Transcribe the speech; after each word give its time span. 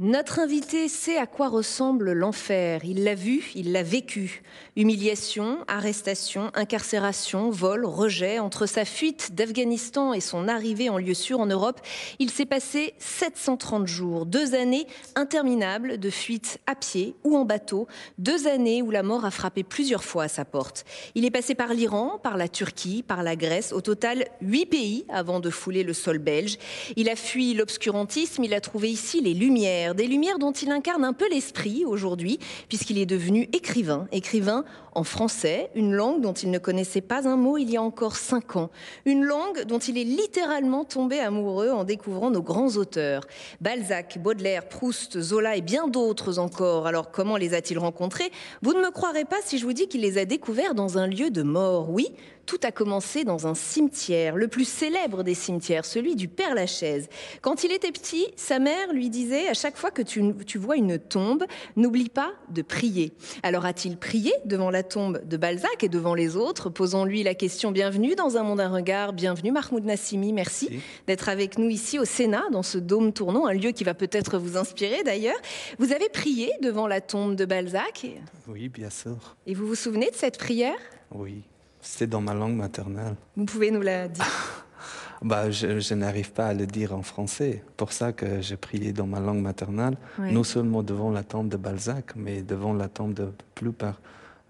Notre 0.00 0.40
invité 0.40 0.88
sait 0.88 1.18
à 1.18 1.26
quoi 1.28 1.48
ressemble 1.48 2.14
l'enfer. 2.14 2.80
Il 2.84 3.04
l'a 3.04 3.14
vu, 3.14 3.52
il 3.54 3.70
l'a 3.70 3.84
vécu. 3.84 4.42
Humiliation, 4.74 5.58
arrestation, 5.68 6.50
incarcération, 6.54 7.50
vol, 7.50 7.84
rejet. 7.86 8.40
Entre 8.40 8.66
sa 8.66 8.84
fuite 8.84 9.36
d'Afghanistan 9.36 10.12
et 10.12 10.18
son 10.18 10.48
arrivée 10.48 10.90
en 10.90 10.98
lieu 10.98 11.14
sûr 11.14 11.38
en 11.38 11.46
Europe, 11.46 11.80
il 12.18 12.32
s'est 12.32 12.44
passé 12.44 12.94
730 12.98 13.86
jours. 13.86 14.26
Deux 14.26 14.56
années 14.56 14.88
interminables 15.14 15.98
de 15.98 16.10
fuite 16.10 16.58
à 16.66 16.74
pied 16.74 17.14
ou 17.22 17.36
en 17.36 17.44
bateau. 17.44 17.86
Deux 18.18 18.48
années 18.48 18.82
où 18.82 18.90
la 18.90 19.04
mort 19.04 19.24
a 19.24 19.30
frappé 19.30 19.62
plusieurs 19.62 20.02
fois 20.02 20.24
à 20.24 20.28
sa 20.28 20.44
porte. 20.44 20.84
Il 21.14 21.24
est 21.24 21.30
passé 21.30 21.54
par 21.54 21.72
l'Iran, 21.72 22.18
par 22.20 22.36
la 22.36 22.48
Turquie, 22.48 23.04
par 23.04 23.22
la 23.22 23.36
Grèce. 23.36 23.72
Au 23.72 23.80
total, 23.80 24.26
huit 24.40 24.66
pays 24.66 25.04
avant 25.08 25.38
de 25.38 25.50
fouler 25.50 25.84
le 25.84 25.92
sol 25.92 26.18
belge. 26.18 26.58
Il 26.96 27.08
a 27.08 27.14
fui 27.14 27.54
l'obscurantisme. 27.54 28.42
Il 28.42 28.54
a 28.54 28.60
trouvé 28.60 28.90
ici 28.90 29.20
les 29.20 29.34
lumières 29.34 29.83
des 29.92 30.06
lumières 30.06 30.38
dont 30.38 30.52
il 30.52 30.70
incarne 30.70 31.04
un 31.04 31.12
peu 31.12 31.28
l'esprit 31.28 31.84
aujourd'hui, 31.84 32.38
puisqu'il 32.68 32.96
est 32.96 33.04
devenu 33.04 33.50
écrivain, 33.52 34.06
écrivain 34.12 34.64
en 34.94 35.04
français, 35.04 35.70
une 35.74 35.92
langue 35.92 36.22
dont 36.22 36.32
il 36.32 36.50
ne 36.50 36.58
connaissait 36.58 37.02
pas 37.02 37.28
un 37.28 37.36
mot 37.36 37.58
il 37.58 37.68
y 37.68 37.76
a 37.76 37.82
encore 37.82 38.16
cinq 38.16 38.56
ans, 38.56 38.70
une 39.04 39.24
langue 39.24 39.64
dont 39.64 39.80
il 39.80 39.98
est 39.98 40.04
littéralement 40.04 40.84
tombé 40.84 41.18
amoureux 41.18 41.70
en 41.70 41.84
découvrant 41.84 42.30
nos 42.30 42.42
grands 42.42 42.76
auteurs, 42.76 43.26
Balzac, 43.60 44.18
Baudelaire, 44.22 44.68
Proust, 44.68 45.20
Zola 45.20 45.56
et 45.56 45.62
bien 45.62 45.88
d'autres 45.88 46.38
encore. 46.38 46.86
Alors 46.86 47.10
comment 47.10 47.36
les 47.36 47.52
a-t-il 47.52 47.78
rencontrés? 47.78 48.30
Vous 48.62 48.72
ne 48.72 48.80
me 48.80 48.90
croirez 48.90 49.24
pas 49.24 49.38
si 49.44 49.58
je 49.58 49.66
vous 49.66 49.72
dis 49.72 49.88
qu'il 49.88 50.00
les 50.00 50.16
a 50.16 50.24
découverts 50.24 50.74
dans 50.74 50.96
un 50.96 51.08
lieu 51.08 51.30
de 51.30 51.42
mort, 51.42 51.90
oui, 51.90 52.06
tout 52.44 52.60
a 52.62 52.72
commencé 52.72 53.24
dans 53.24 53.46
un 53.46 53.54
cimetière, 53.54 54.36
le 54.36 54.48
plus 54.48 54.66
célèbre 54.66 55.22
des 55.22 55.34
cimetières, 55.34 55.84
celui 55.84 56.16
du 56.16 56.28
Père 56.28 56.54
Lachaise. 56.54 57.08
Quand 57.40 57.64
il 57.64 57.72
était 57.72 57.92
petit, 57.92 58.26
sa 58.36 58.58
mère 58.58 58.92
lui 58.92 59.10
disait 59.10 59.48
à 59.48 59.54
chaque 59.54 59.76
fois 59.76 59.90
que 59.90 60.02
tu, 60.02 60.22
tu 60.46 60.58
vois 60.58 60.76
une 60.76 60.98
tombe, 60.98 61.44
n'oublie 61.76 62.08
pas 62.08 62.32
de 62.50 62.62
prier. 62.62 63.12
Alors 63.42 63.64
a-t-il 63.64 63.96
prié 63.96 64.32
devant 64.44 64.70
la 64.70 64.82
tombe 64.82 65.26
de 65.26 65.36
Balzac 65.36 65.82
et 65.82 65.88
devant 65.88 66.14
les 66.14 66.36
autres 66.36 66.70
Posons-lui 66.70 67.22
la 67.22 67.34
question 67.34 67.70
bienvenue 67.70 68.14
dans 68.14 68.36
un 68.36 68.42
monde 68.42 68.60
à 68.60 68.68
regard, 68.68 69.12
bienvenue 69.12 69.52
Mahmoud 69.52 69.84
Nassimi, 69.84 70.32
merci, 70.32 70.68
merci. 70.70 70.84
d'être 71.06 71.28
avec 71.28 71.58
nous 71.58 71.68
ici 71.68 71.98
au 71.98 72.04
Sénat, 72.04 72.44
dans 72.52 72.62
ce 72.62 72.78
dôme 72.78 73.12
tournant, 73.12 73.46
un 73.46 73.54
lieu 73.54 73.70
qui 73.70 73.84
va 73.84 73.94
peut-être 73.94 74.38
vous 74.38 74.56
inspirer 74.56 75.02
d'ailleurs. 75.02 75.36
Vous 75.78 75.92
avez 75.92 76.08
prié 76.08 76.50
devant 76.62 76.86
la 76.86 77.00
tombe 77.00 77.34
de 77.34 77.44
Balzac 77.44 78.06
Oui, 78.48 78.68
bien 78.68 78.90
sûr. 78.90 79.36
Et 79.46 79.54
vous 79.54 79.66
vous 79.66 79.74
souvenez 79.74 80.10
de 80.10 80.16
cette 80.16 80.38
prière? 80.38 80.76
Oui. 81.12 81.42
C'était 81.84 82.06
dans 82.06 82.22
ma 82.22 82.32
langue 82.34 82.56
maternelle. 82.56 83.14
Vous 83.36 83.44
pouvez 83.44 83.70
nous 83.70 83.82
la 83.82 84.08
dire 84.08 84.24
bah, 85.22 85.50
Je, 85.50 85.78
je 85.80 85.94
n'arrive 85.94 86.32
pas 86.32 86.46
à 86.46 86.54
le 86.54 86.66
dire 86.66 86.94
en 86.94 87.02
français. 87.02 87.62
Pour 87.76 87.92
ça 87.92 88.12
que 88.12 88.40
j'ai 88.40 88.56
prié 88.56 88.92
dans 88.94 89.06
ma 89.06 89.20
langue 89.20 89.42
maternelle, 89.42 89.96
non 90.18 90.44
seulement 90.44 90.82
devant 90.82 91.10
la 91.10 91.22
tombe 91.22 91.48
de 91.48 91.58
Balzac, 91.58 92.16
mais 92.16 92.42
devant 92.42 92.72
la 92.72 92.88
tombe 92.88 93.12
de 93.12 93.28
plupart, 93.54 94.00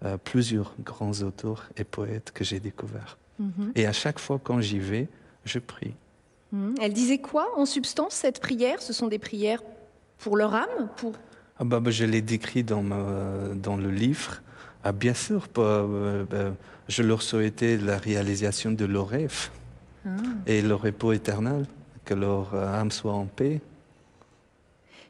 euh, 0.05 0.17
plusieurs 0.17 0.73
grands 0.79 1.11
auteurs 1.21 1.69
et 1.75 1.83
poètes 1.83 2.31
que 2.33 2.43
j'ai 2.43 2.61
découverts. 2.61 3.17
Mm 3.39 3.45
-hmm. 3.45 3.71
Et 3.79 3.85
à 3.85 3.93
chaque 3.93 4.19
fois 4.19 4.39
quand 4.41 4.61
j'y 4.61 4.79
vais, 4.79 5.07
je 5.43 5.59
prie. 5.59 5.93
Mm. 6.51 6.75
Elle 6.81 6.93
disait 6.93 7.21
quoi 7.29 7.45
en 7.57 7.65
substance, 7.65 8.13
cette 8.23 8.39
prière? 8.39 8.81
Ce 8.81 8.93
sont 8.93 9.09
des 9.15 9.19
prières 9.19 9.61
pour 10.19 10.37
leur 10.37 10.53
âme 10.53 10.89
pour... 10.97 11.13
Ah 11.59 11.63
bah, 11.69 11.79
bah, 11.79 11.91
je 11.91 12.05
l'ai 12.05 12.21
décrit 12.21 12.63
dans, 12.63 12.83
ma, 12.91 13.03
dans 13.67 13.77
le 13.85 13.91
livre. 13.91 14.41
Ah, 14.87 14.91
bien 14.91 15.15
sûr, 15.15 15.47
euh, 15.57 16.25
euh, 16.31 16.51
je 16.87 17.01
leur 17.01 17.23
souhaitais 17.23 17.75
la 17.75 17.97
réalisation 17.97 18.71
de 18.71 18.85
leurs 18.85 19.07
rêves 19.07 19.49
ah. 20.05 20.09
et 20.45 20.61
le 20.61 20.75
repos 20.75 21.11
éternel, 21.11 21.65
que 22.05 22.13
leur 22.13 22.53
âme 22.53 22.91
soit 22.91 23.13
en 23.13 23.25
paix. 23.25 23.61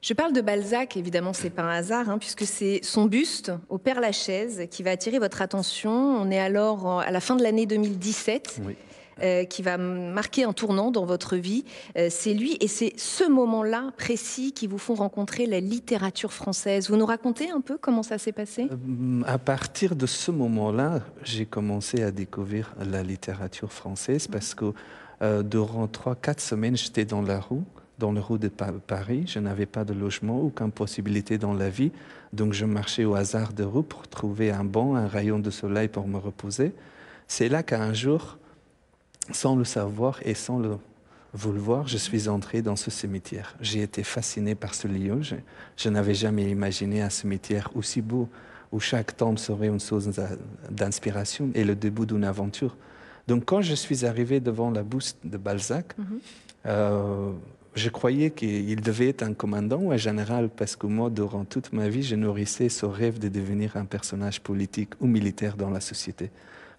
Je 0.02 0.14
parle 0.14 0.32
de 0.32 0.40
Balzac, 0.40 0.96
évidemment, 0.96 1.34
c'est 1.34 1.50
pas 1.50 1.64
un 1.64 1.76
hasard, 1.76 2.10
hein, 2.10 2.20
puisque 2.20 2.46
c'est 2.46 2.80
son 2.84 3.04
buste 3.04 3.52
au 3.68 3.78
Père 3.78 4.00
Lachaise 4.00 4.66
qui 4.72 4.82
va 4.82 4.92
attirer 4.92 5.20
votre 5.20 5.42
attention. 5.42 5.92
On 5.92 6.32
est 6.32 6.40
alors 6.40 7.02
à 7.02 7.12
la 7.12 7.20
fin 7.20 7.36
de 7.36 7.44
l'année 7.44 7.66
2017. 7.66 8.62
Oui. 8.64 8.78
Euh, 9.24 9.46
qui 9.46 9.62
va 9.62 9.78
marquer 9.78 10.44
un 10.44 10.52
tournant 10.52 10.92
dans 10.92 11.06
votre 11.06 11.38
vie. 11.38 11.64
Euh, 11.98 12.08
c'est 12.12 12.34
lui 12.34 12.58
et 12.60 12.68
c'est 12.68 12.92
ce 12.98 13.24
moment-là 13.24 13.94
précis 13.96 14.52
qui 14.52 14.68
vous 14.68 14.78
font 14.78 14.94
rencontrer 14.94 15.46
la 15.46 15.62
littérature 15.62 16.34
française. 16.34 16.90
Vous 16.90 16.98
nous 16.98 17.06
racontez 17.06 17.50
un 17.50 17.62
peu 17.62 17.78
comment 17.78 18.04
ça 18.04 18.18
s'est 18.18 18.34
passé? 18.34 18.68
Euh, 18.70 19.24
À 19.26 19.38
partir 19.38 19.96
de 19.96 20.06
ce 20.06 20.32
moment-là, 20.32 21.00
j'ai 21.24 21.46
commencé 21.46 22.04
à 22.04 22.12
découvrir 22.12 22.74
la 22.86 23.04
littérature 23.04 23.72
française 23.72 24.28
parce 24.28 24.54
que 24.54 24.74
durant 25.44 25.88
trois, 25.88 26.16
quatre 26.16 26.42
semaines, 26.42 26.76
j'étais 26.76 27.06
dans 27.06 27.22
la 27.22 27.40
rue 27.40 27.64
dans 27.98 28.12
le 28.12 28.20
rue 28.20 28.38
de 28.38 28.50
Paris. 28.50 29.24
Je 29.28 29.40
n'avais 29.40 29.66
pas 29.66 29.86
de 29.86 29.94
logement, 29.94 30.42
aucune 30.42 30.72
possibilité 30.72 31.38
dans 31.38 31.54
la 31.54 31.70
vie. 31.70 31.94
Donc 32.34 32.52
je 32.52 32.66
marchais 32.66 33.06
au 33.06 33.16
hasard 33.16 33.54
de 33.54 33.64
rue 33.64 33.84
pour 33.84 34.10
trouver 34.10 34.52
un 34.52 34.66
banc, 34.66 34.96
un 34.96 35.08
rayon 35.08 35.40
de 35.40 35.50
soleil 35.50 35.88
pour 35.88 36.06
me 36.06 36.18
reposer. 36.18 36.74
C'est 37.28 37.48
là 37.48 37.64
qu'un 37.64 37.94
jour, 37.94 38.38
sans 39.32 39.56
le 39.56 39.64
savoir 39.64 40.20
et 40.24 40.34
sans 40.34 40.60
le 40.60 40.78
vouloir, 41.34 41.88
je 41.88 41.98
suis 41.98 42.30
entré 42.30 42.62
dans 42.62 42.76
ce 42.76 42.90
cimetière. 42.90 43.56
J'ai 43.60 43.82
été 43.82 44.04
fasciné 44.04 44.56
par 44.56 44.74
ce 44.74 44.88
lieu. 44.88 45.22
Je, 45.22 45.36
je 45.76 45.90
n'avais 45.90 46.14
jamais 46.14 46.50
imaginé 46.50 47.02
un 47.02 47.10
cimetière 47.10 47.70
aussi 47.76 48.02
beau, 48.02 48.30
où 48.72 48.80
chaque 48.80 49.16
tombe 49.18 49.38
serait 49.38 49.68
une 49.68 49.80
source 49.80 50.08
d'inspiration 50.70 51.50
et 51.54 51.64
le 51.64 51.76
début 51.76 52.06
d'une 52.06 52.24
aventure. 52.24 52.76
Donc 53.28 53.46
quand 53.46 53.62
je 53.62 53.74
suis 53.74 54.06
arrivé 54.06 54.40
devant 54.40 54.70
la 54.72 54.84
buste 54.84 55.18
de 55.24 55.38
Balzac, 55.38 55.98
mm 55.98 56.04
-hmm. 56.04 56.20
euh, 56.68 57.32
je 57.76 57.90
croyais 57.90 58.32
qu'il 58.32 58.80
devait 58.82 59.10
être 59.10 59.24
un 59.24 59.34
commandant 59.34 59.82
ou 59.86 59.92
un 59.92 59.98
général 59.98 60.50
parce 60.50 60.76
que 60.76 60.88
moi, 60.88 61.10
durant 61.10 61.44
toute 61.44 61.74
ma 61.74 61.90
vie, 61.90 62.04
je 62.04 62.16
nourrissais 62.16 62.70
ce 62.70 62.86
rêve 62.86 63.20
de 63.20 63.30
devenir 63.30 63.76
un 63.76 63.86
personnage 63.86 64.40
politique 64.42 64.92
ou 65.02 65.08
militaire 65.08 65.56
dans 65.58 65.70
la 65.70 65.82
société. 65.82 66.32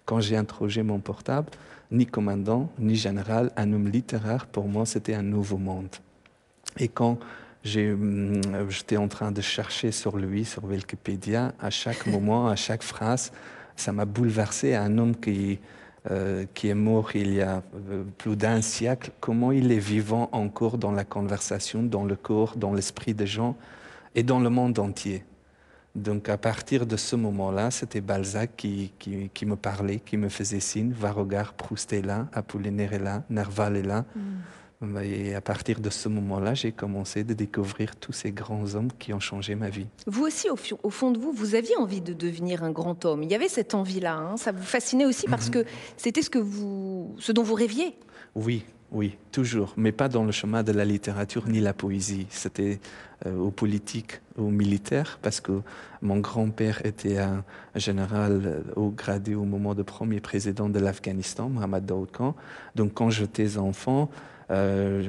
Quand 0.07 0.21
j'ai 0.21 0.37
interrogé 0.37 0.83
mon 0.83 0.99
portable, 0.99 1.49
ni 1.91 2.05
commandant, 2.05 2.69
ni 2.79 2.95
général, 2.95 3.51
un 3.57 3.73
homme 3.73 3.89
littéraire, 3.89 4.47
pour 4.47 4.65
moi, 4.69 4.85
c'était 4.85 5.13
un 5.13 5.21
nouveau 5.21 5.57
monde. 5.57 5.93
Et 6.77 6.87
quand 6.87 7.19
j'étais 7.65 8.95
en 8.95 9.09
train 9.09 9.33
de 9.33 9.41
chercher 9.41 9.91
sur 9.91 10.17
lui, 10.17 10.45
sur 10.45 10.63
Wikipédia, 10.63 11.53
à 11.59 11.69
chaque 11.69 12.07
moment, 12.13 12.47
à 12.47 12.55
chaque 12.55 12.83
phrase, 12.83 13.33
ça 13.75 13.91
m'a 13.91 14.05
bouleversé. 14.05 14.75
Un 14.75 14.97
homme 14.97 15.13
qui, 15.13 15.59
euh, 16.09 16.45
qui 16.53 16.69
est 16.69 16.73
mort 16.73 17.13
il 17.13 17.33
y 17.33 17.41
a 17.41 17.61
plus 18.17 18.37
d'un 18.37 18.61
siècle, 18.61 19.11
comment 19.19 19.51
il 19.51 19.73
est 19.73 19.77
vivant 19.77 20.29
encore 20.31 20.77
dans 20.77 20.93
la 20.93 21.03
conversation, 21.03 21.83
dans 21.83 22.05
le 22.05 22.15
corps, 22.15 22.55
dans 22.55 22.73
l'esprit 22.73 23.13
des 23.13 23.27
gens 23.27 23.57
et 24.15 24.23
dans 24.23 24.39
le 24.39 24.49
monde 24.49 24.79
entier. 24.79 25.25
Donc 25.97 26.29
à 26.29 26.37
partir 26.37 26.85
de 26.85 26.95
ce 26.95 27.15
moment-là, 27.15 27.71
c'était 27.71 28.01
Balzac 28.01 28.51
qui, 28.55 28.93
qui, 28.99 29.31
qui, 29.33 29.45
me 29.47 29.55
parlait, 29.55 29.99
qui 29.99 30.15
me 30.15 30.29
faisait 30.29 30.59
signe, 30.59 30.91
Varogar, 30.91 31.53
Proust 31.53 31.91
est 31.91 32.03
là, 32.03 32.27
Apollinaire 32.33 32.93
est 32.93 32.99
là, 32.99 33.23
Nerval 33.31 33.75
est 33.77 33.81
là. 33.81 34.05
Mm. 34.15 34.21
Et 35.03 35.33
à 35.33 35.41
partir 35.41 35.79
de 35.79 35.89
ce 35.89 36.07
moment-là, 36.07 36.53
j'ai 36.53 36.71
commencé 36.71 37.23
de 37.23 37.33
découvrir 37.33 37.95
tous 37.95 38.13
ces 38.13 38.31
grands 38.31 38.75
hommes 38.75 38.91
qui 38.99 39.11
ont 39.11 39.19
changé 39.19 39.55
ma 39.55 39.69
vie. 39.69 39.87
Vous 40.05 40.23
aussi, 40.23 40.51
au, 40.51 40.57
au, 40.83 40.91
fond 40.91 41.09
de 41.09 41.17
vous, 41.17 41.31
vous 41.31 41.55
aviez 41.55 41.75
envie 41.77 41.99
de 42.01 42.13
devenir 42.13 42.63
un 42.63 42.69
grand 42.69 43.03
homme. 43.03 43.23
Il 43.23 43.31
y 43.31 43.33
avait 43.33 43.47
cette 43.47 43.73
envie-là. 43.73 44.13
Hein 44.13 44.37
ça 44.37 44.51
vous 44.51 44.61
fascinait 44.61 45.05
aussi 45.05 45.25
parce 45.25 45.47
mm 45.47 45.51
-hmm. 45.51 45.63
que 45.63 45.69
c'était 45.97 46.21
ce, 46.21 46.29
que 46.29 46.37
vous, 46.37 47.15
ce 47.17 47.31
dont 47.31 47.41
vous 47.41 47.55
rêviez. 47.55 47.97
Oui, 48.35 48.63
oui, 48.91 49.17
toujours, 49.31 49.73
mais 49.75 49.91
pas 49.91 50.07
dans 50.07 50.23
le 50.23 50.31
chemin 50.31 50.63
de 50.63 50.71
la 50.71 50.85
littérature 50.85 51.47
ni 51.47 51.59
la 51.59 51.73
poésie. 51.73 52.25
C'était 52.29 52.79
euh, 53.25 53.35
au 53.35 53.51
politique, 53.51 54.21
au 54.37 54.49
militaire, 54.49 55.19
parce 55.21 55.41
que 55.41 55.61
mon 56.01 56.19
grand-père 56.19 56.85
était 56.85 57.17
un 57.17 57.43
général 57.75 58.41
euh, 58.45 58.61
au 58.77 58.89
gradé 58.89 59.35
au 59.35 59.43
moment 59.43 59.75
du 59.75 59.83
premier 59.83 60.21
président 60.21 60.69
de 60.69 60.79
l'Afghanistan, 60.79 61.49
Mohamed 61.49 61.85
Daoud 61.85 62.11
Khan. 62.11 62.35
Donc 62.75 62.93
quand 62.93 63.09
j'étais 63.09 63.57
enfant, 63.57 64.09
euh, 64.51 65.03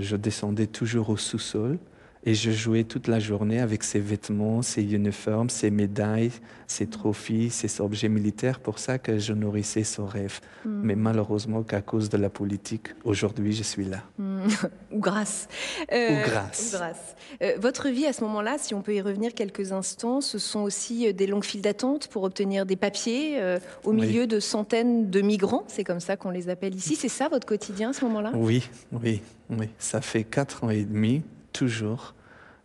je 0.00 0.16
descendais 0.16 0.66
toujours 0.66 1.08
au 1.08 1.16
sous-sol 1.16 1.78
et 2.26 2.34
je 2.34 2.50
jouais 2.50 2.82
toute 2.82 3.06
la 3.06 3.20
journée 3.20 3.60
avec 3.60 3.84
ses 3.84 4.00
vêtements, 4.00 4.60
ses 4.60 4.82
uniformes, 4.82 5.48
ses 5.48 5.70
médailles, 5.70 6.32
ses 6.66 6.88
trophées, 6.88 7.50
ses 7.50 7.80
objets 7.80 8.08
militaires. 8.08 8.58
Pour 8.58 8.80
ça 8.80 8.98
que 8.98 9.18
je 9.18 9.32
nourrissais 9.32 9.84
son 9.84 10.06
rêve. 10.06 10.40
Hmm. 10.64 10.80
Mais 10.82 10.96
malheureusement, 10.96 11.62
qu'à 11.62 11.80
cause 11.80 12.08
de 12.10 12.16
la 12.16 12.28
politique, 12.28 12.88
aujourd'hui, 13.04 13.52
je 13.52 13.62
suis 13.62 13.84
là. 13.84 14.02
Hmm. 14.18 14.40
ou 14.92 14.98
grâce. 14.98 15.48
Euh, 15.92 16.20
ou 16.20 16.28
grâce. 16.28 16.72
Ou 16.74 16.76
grâce. 16.76 17.16
Euh, 17.42 17.52
votre 17.60 17.88
vie 17.90 18.06
à 18.06 18.12
ce 18.12 18.24
moment-là, 18.24 18.56
si 18.58 18.74
on 18.74 18.82
peut 18.82 18.96
y 18.96 19.00
revenir 19.00 19.32
quelques 19.32 19.70
instants, 19.70 20.20
ce 20.20 20.38
sont 20.38 20.60
aussi 20.60 21.06
euh, 21.06 21.12
des 21.12 21.28
longues 21.28 21.44
files 21.44 21.62
d'attente 21.62 22.08
pour 22.08 22.24
obtenir 22.24 22.66
des 22.66 22.76
papiers 22.76 23.40
euh, 23.40 23.60
au 23.84 23.92
milieu 23.92 24.22
Oui. 24.22 24.26
de 24.26 24.40
centaines 24.40 25.10
de 25.10 25.20
migrants. 25.20 25.62
C'est 25.68 25.84
comme 25.84 26.00
ça 26.00 26.16
qu'on 26.16 26.30
les 26.30 26.48
appelle 26.48 26.74
ici. 26.74 26.96
C'est 26.96 27.08
ça 27.08 27.28
votre 27.28 27.46
quotidien 27.46 27.90
à 27.90 27.92
ce 27.92 28.04
moment-là? 28.04 28.32
Oui, 28.34 28.68
oui, 28.90 29.22
oui. 29.50 29.68
Ça 29.78 30.00
fait 30.00 30.24
quatre 30.24 30.64
ans 30.64 30.70
et 30.70 30.82
demi, 30.82 31.22
toujours. 31.56 32.14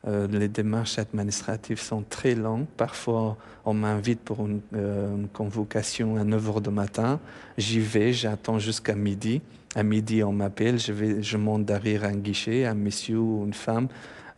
Euh, 0.07 0.27
les 0.27 0.47
démarches 0.47 0.97
administratives 0.97 1.79
sont 1.79 2.03
très 2.03 2.35
longues. 2.35 2.65
Parfois, 2.75 3.37
on 3.65 3.73
m'invite 3.73 4.19
pour 4.19 4.45
une, 4.45 4.61
euh, 4.75 5.15
convocation 5.31 6.17
à 6.17 6.23
9 6.23 6.43
h 6.43 6.61
du 6.61 6.69
matin. 6.71 7.19
J'y 7.57 7.79
vais, 7.79 8.11
j'attends 8.11 8.59
jusqu'à 8.59 8.95
midi. 8.95 9.41
À 9.75 9.83
midi, 9.83 10.23
on 10.23 10.33
m'appelle, 10.33 10.77
je 10.79 11.37
monte 11.37 11.65
derrière 11.65 12.03
un 12.03 12.15
guichet, 12.15 12.65
un 12.65 12.73
monsieur 12.73 13.19
ou 13.19 13.45
une 13.45 13.53
femme 13.53 13.87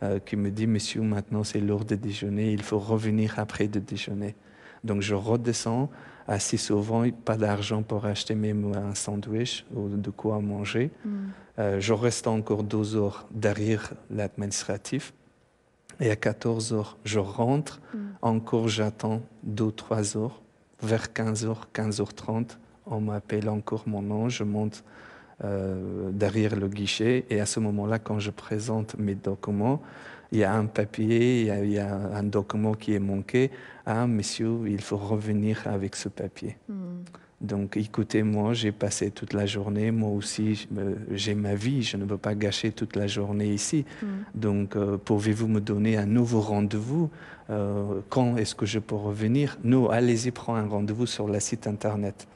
euh, 0.02 0.20
qui 0.24 0.36
me 0.36 0.50
dit 0.50 0.66
Monsieur, 0.66 1.00
maintenant 1.00 1.42
c'est 1.42 1.60
l'heure 1.60 1.84
de 1.84 1.96
déjeuner, 1.96 2.52
il 2.52 2.62
faut 2.62 2.78
revenir 2.78 3.38
après 3.38 3.66
de 3.66 3.80
déjeuner. 3.80 4.36
Donc 4.84 5.00
je 5.00 5.14
redescends. 5.14 5.90
Assez 6.26 6.56
souvent, 6.56 7.04
pas 7.10 7.36
d'argent 7.36 7.82
pour 7.82 8.06
acheter 8.06 8.34
même 8.34 8.72
un 8.74 8.94
sandwich 8.94 9.66
ou 9.74 9.88
de 9.88 10.10
quoi 10.10 10.40
manger. 10.40 10.90
Euh, 11.58 11.80
je 11.80 11.92
reste 11.92 12.26
encore 12.26 12.62
deux 12.62 12.96
heures 12.96 13.26
derrière 13.30 13.92
l'administratif. 14.10 15.12
Et 16.00 16.10
à 16.10 16.16
14 16.16 16.72
heures, 16.72 16.98
je 17.04 17.18
rentre. 17.18 17.80
Encore, 18.22 18.68
j'attends 18.68 19.22
deux, 19.42 19.70
trois 19.70 20.16
heures. 20.16 20.40
Vers 20.82 21.12
15 21.12 21.44
heures, 21.46 21.68
15 21.72 22.00
h 22.00 22.14
30, 22.14 22.58
on 22.86 23.00
m'appelle 23.00 23.48
encore 23.48 23.84
mon 23.86 24.02
nom. 24.02 24.28
Je 24.28 24.44
monte 24.44 24.82
euh, 25.44 26.10
derrière 26.10 26.56
le 26.56 26.68
guichet. 26.68 27.26
Et 27.30 27.40
à 27.40 27.46
ce 27.46 27.60
moment-là, 27.60 27.98
quand 27.98 28.18
je 28.18 28.30
présente 28.30 28.98
mes 28.98 29.14
documents, 29.14 29.82
il 30.34 30.40
y 30.40 30.44
a 30.44 30.52
un 30.54 30.66
papier, 30.66 31.40
il 31.42 31.46
y 31.46 31.50
a, 31.50 31.64
il 31.64 31.72
y 31.72 31.78
a 31.78 31.94
un 31.94 32.24
document 32.24 32.74
qui 32.74 32.92
est 32.94 32.98
manqué. 32.98 33.50
Ah, 33.86 34.06
monsieur, 34.06 34.58
il 34.66 34.80
faut 34.80 34.96
revenir 34.96 35.62
avec 35.66 35.94
ce 35.96 36.08
papier. 36.08 36.56
Donc 37.40 37.76
écoutez-moi, 37.76 38.54
j'ai 38.54 38.72
passé 38.72 39.10
toute 39.10 39.32
la 39.32 39.46
journée, 39.46 39.90
moi 39.90 40.10
aussi 40.10 40.66
j'ai 41.10 41.34
ma 41.34 41.54
vie, 41.54 41.82
je 41.82 41.96
ne 41.96 42.04
veux 42.04 42.16
pas 42.16 42.34
gâcher 42.34 42.72
toute 42.72 42.96
la 42.96 43.06
journée 43.06 43.48
ici. 43.48 43.84
Donc 44.34 44.76
euh, 44.76 44.96
pouvez-vous 44.96 45.46
me 45.48 45.60
donner 45.60 45.96
un 45.96 46.06
nouveau 46.06 46.40
rendez-vous? 46.40 47.10
Euh, 47.50 48.00
Quand 48.08 48.36
est-ce 48.38 48.54
que 48.54 48.66
je 48.66 48.78
peux 48.78 48.94
revenir? 48.94 49.58
Non, 49.62 49.90
allez-y, 49.90 50.30
prends 50.30 50.54
un 50.54 50.66
rendez-vous 50.66 51.06
sur 51.06 51.28
le 51.28 51.38
site 51.38 51.66
internet. 51.66 52.26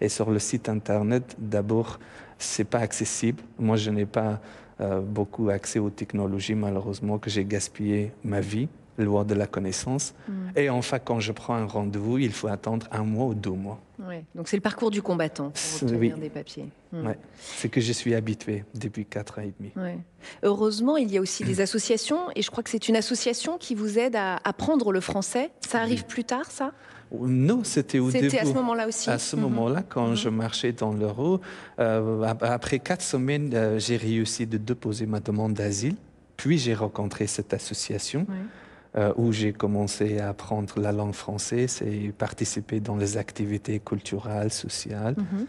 Et 0.00 0.08
sur 0.08 0.30
le 0.30 0.40
site 0.40 0.68
internet, 0.68 1.36
d'abord, 1.38 2.00
c'est 2.38 2.64
pas 2.64 2.80
accessible. 2.80 3.42
Moi, 3.58 3.76
je 3.76 3.90
n'ai 3.90 4.06
pas 4.06 4.40
euh, 4.80 5.00
beaucoup 5.00 5.48
accès 5.50 5.78
aux 5.78 5.90
technologies, 5.90 6.54
malheureusement, 6.54 7.18
que 7.18 7.30
j'ai 7.30 7.44
gaspillé 7.44 8.12
ma 8.24 8.40
vie, 8.40 8.68
loi 8.98 9.24
de 9.24 9.34
la 9.34 9.46
connaissance. 9.46 10.14
Et 10.54 10.70
enfin, 10.70 10.98
quand 10.98 11.20
je 11.20 11.32
prends 11.32 11.54
un 11.54 11.66
rendez-vous, 11.66 12.18
il 12.18 12.32
faut 12.32 12.48
attendre 12.48 12.86
un 12.90 13.04
mois 13.04 13.26
ou 13.26 13.34
deux 13.34 13.50
mois. 13.50 13.80
Ouais. 13.98 14.24
Donc 14.34 14.48
c'est 14.48 14.56
le 14.56 14.62
parcours 14.62 14.90
du 14.90 15.02
combattant 15.02 15.50
pour 15.50 15.88
obtenir 15.88 16.14
oui. 16.14 16.20
des 16.20 16.30
papiers. 16.30 16.68
Ouais. 16.92 17.18
C'est 17.36 17.68
que 17.68 17.80
je 17.80 17.92
suis 17.92 18.14
habitué 18.14 18.64
depuis 18.74 19.04
quatre 19.04 19.38
ans 19.38 19.42
et 19.42 19.52
demi. 19.58 19.72
Ouais. 19.76 19.98
Heureusement, 20.42 20.96
il 20.96 21.10
y 21.10 21.18
a 21.18 21.20
aussi 21.20 21.44
des 21.44 21.60
associations, 21.60 22.30
et 22.34 22.42
je 22.42 22.50
crois 22.50 22.62
que 22.62 22.70
c'est 22.70 22.88
une 22.88 22.96
association 22.96 23.58
qui 23.58 23.74
vous 23.74 23.98
aide 23.98 24.16
à 24.16 24.38
apprendre 24.44 24.92
le 24.92 25.00
français. 25.00 25.50
Ça 25.60 25.80
arrive 25.80 26.06
plus 26.06 26.24
tard, 26.24 26.50
ça? 26.50 26.72
Non, 27.12 27.62
c'était 27.64 27.98
au 28.00 28.10
début. 28.10 28.30
C'était 28.30 28.42
à 28.42 28.44
ce 28.46 28.54
moment-là 28.54 28.88
aussi 28.88 29.08
À 29.10 29.18
ce 29.18 29.36
Mhm. 29.36 29.42
moment-là, 29.42 29.82
quand 29.88 30.14
je 30.14 30.28
marchais 30.28 30.72
dans 30.72 30.92
l'euro, 30.92 31.40
euh, 31.78 32.22
ap- 32.22 32.42
après 32.42 32.78
quatre 32.80 33.02
semaines, 33.02 33.50
euh, 33.54 33.78
j'ai 33.78 33.96
réussi 33.96 34.46
de 34.46 34.58
déposer 34.58 35.06
ma 35.06 35.20
demande 35.20 35.54
d'asile. 35.54 35.94
Puis 36.36 36.58
j'ai 36.58 36.74
rencontré 36.74 37.26
cette 37.26 37.54
association 37.54 38.26
euh, 38.96 39.12
où 39.16 39.30
j'ai 39.32 39.52
commencé 39.52 40.18
à 40.18 40.30
apprendre 40.30 40.74
la 40.78 40.90
langue 40.92 41.14
française 41.14 41.82
et 41.86 42.12
participer 42.16 42.80
dans 42.80 42.96
les 42.96 43.16
activités 43.18 43.78
culturelles, 43.78 44.52
sociales. 44.52 45.14
Mhm. 45.18 45.46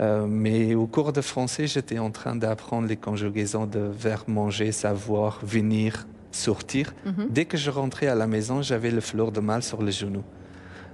Euh, 0.00 0.26
mais 0.26 0.74
au 0.74 0.86
cours 0.86 1.12
de 1.12 1.20
français, 1.20 1.66
j'étais 1.66 1.98
en 1.98 2.10
train 2.10 2.34
d'apprendre 2.36 2.86
les 2.88 2.96
conjugaisons 2.96 3.66
de 3.66 3.80
verbe 3.80 4.28
manger, 4.28 4.70
savoir, 4.72 5.40
venir, 5.42 6.06
sortir. 6.30 6.94
Mhm. 7.04 7.26
Dès 7.30 7.44
que 7.44 7.56
je 7.58 7.70
rentrais 7.70 8.06
à 8.06 8.14
la 8.14 8.26
maison, 8.26 8.62
j'avais 8.62 8.90
le 8.90 9.00
fleur 9.00 9.32
de 9.32 9.40
mal 9.40 9.62
sur 9.62 9.82
le 9.82 9.90
genou. 9.90 10.22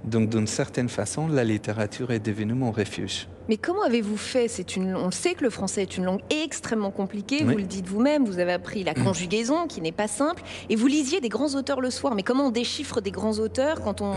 Donc, 0.03 0.29
d'une 0.29 0.47
certaine 0.47 0.89
façon, 0.89 1.27
la 1.27 1.43
littérature 1.43 2.11
est 2.11 2.19
devenue 2.19 2.53
mon 2.53 2.71
refuge. 2.71 3.27
Mais 3.49 3.57
comment 3.57 3.83
avez-vous 3.83 4.17
fait? 4.17 4.47
C'est 4.49 4.75
une, 4.75 4.95
on 4.95 5.11
sait 5.11 5.33
que 5.33 5.43
le 5.43 5.49
français 5.49 5.83
est 5.83 5.97
une 5.97 6.03
langue 6.03 6.19
extrêmement 6.29 6.91
compliquée. 6.91 7.37
Oui. 7.41 7.53
Vous 7.53 7.57
le 7.57 7.63
dites 7.63 7.87
vous-même. 7.87 8.25
Vous 8.25 8.39
avez 8.39 8.51
appris 8.51 8.83
la 8.83 8.93
conjugaison, 8.93 9.67
qui 9.67 9.79
n'est 9.79 9.93
pas 9.93 10.07
simple, 10.07 10.43
et 10.69 10.75
vous 10.75 10.87
lisiez 10.87 11.21
des 11.21 11.29
grands 11.29 11.55
auteurs 11.55 11.79
le 11.79 11.89
soir. 11.89 12.13
Mais 12.13 12.23
comment 12.23 12.47
on 12.47 12.51
déchiffre 12.51 12.99
des 12.99 13.11
grands 13.11 13.39
auteurs 13.39 13.81
quand 13.81 14.01
on, 14.01 14.15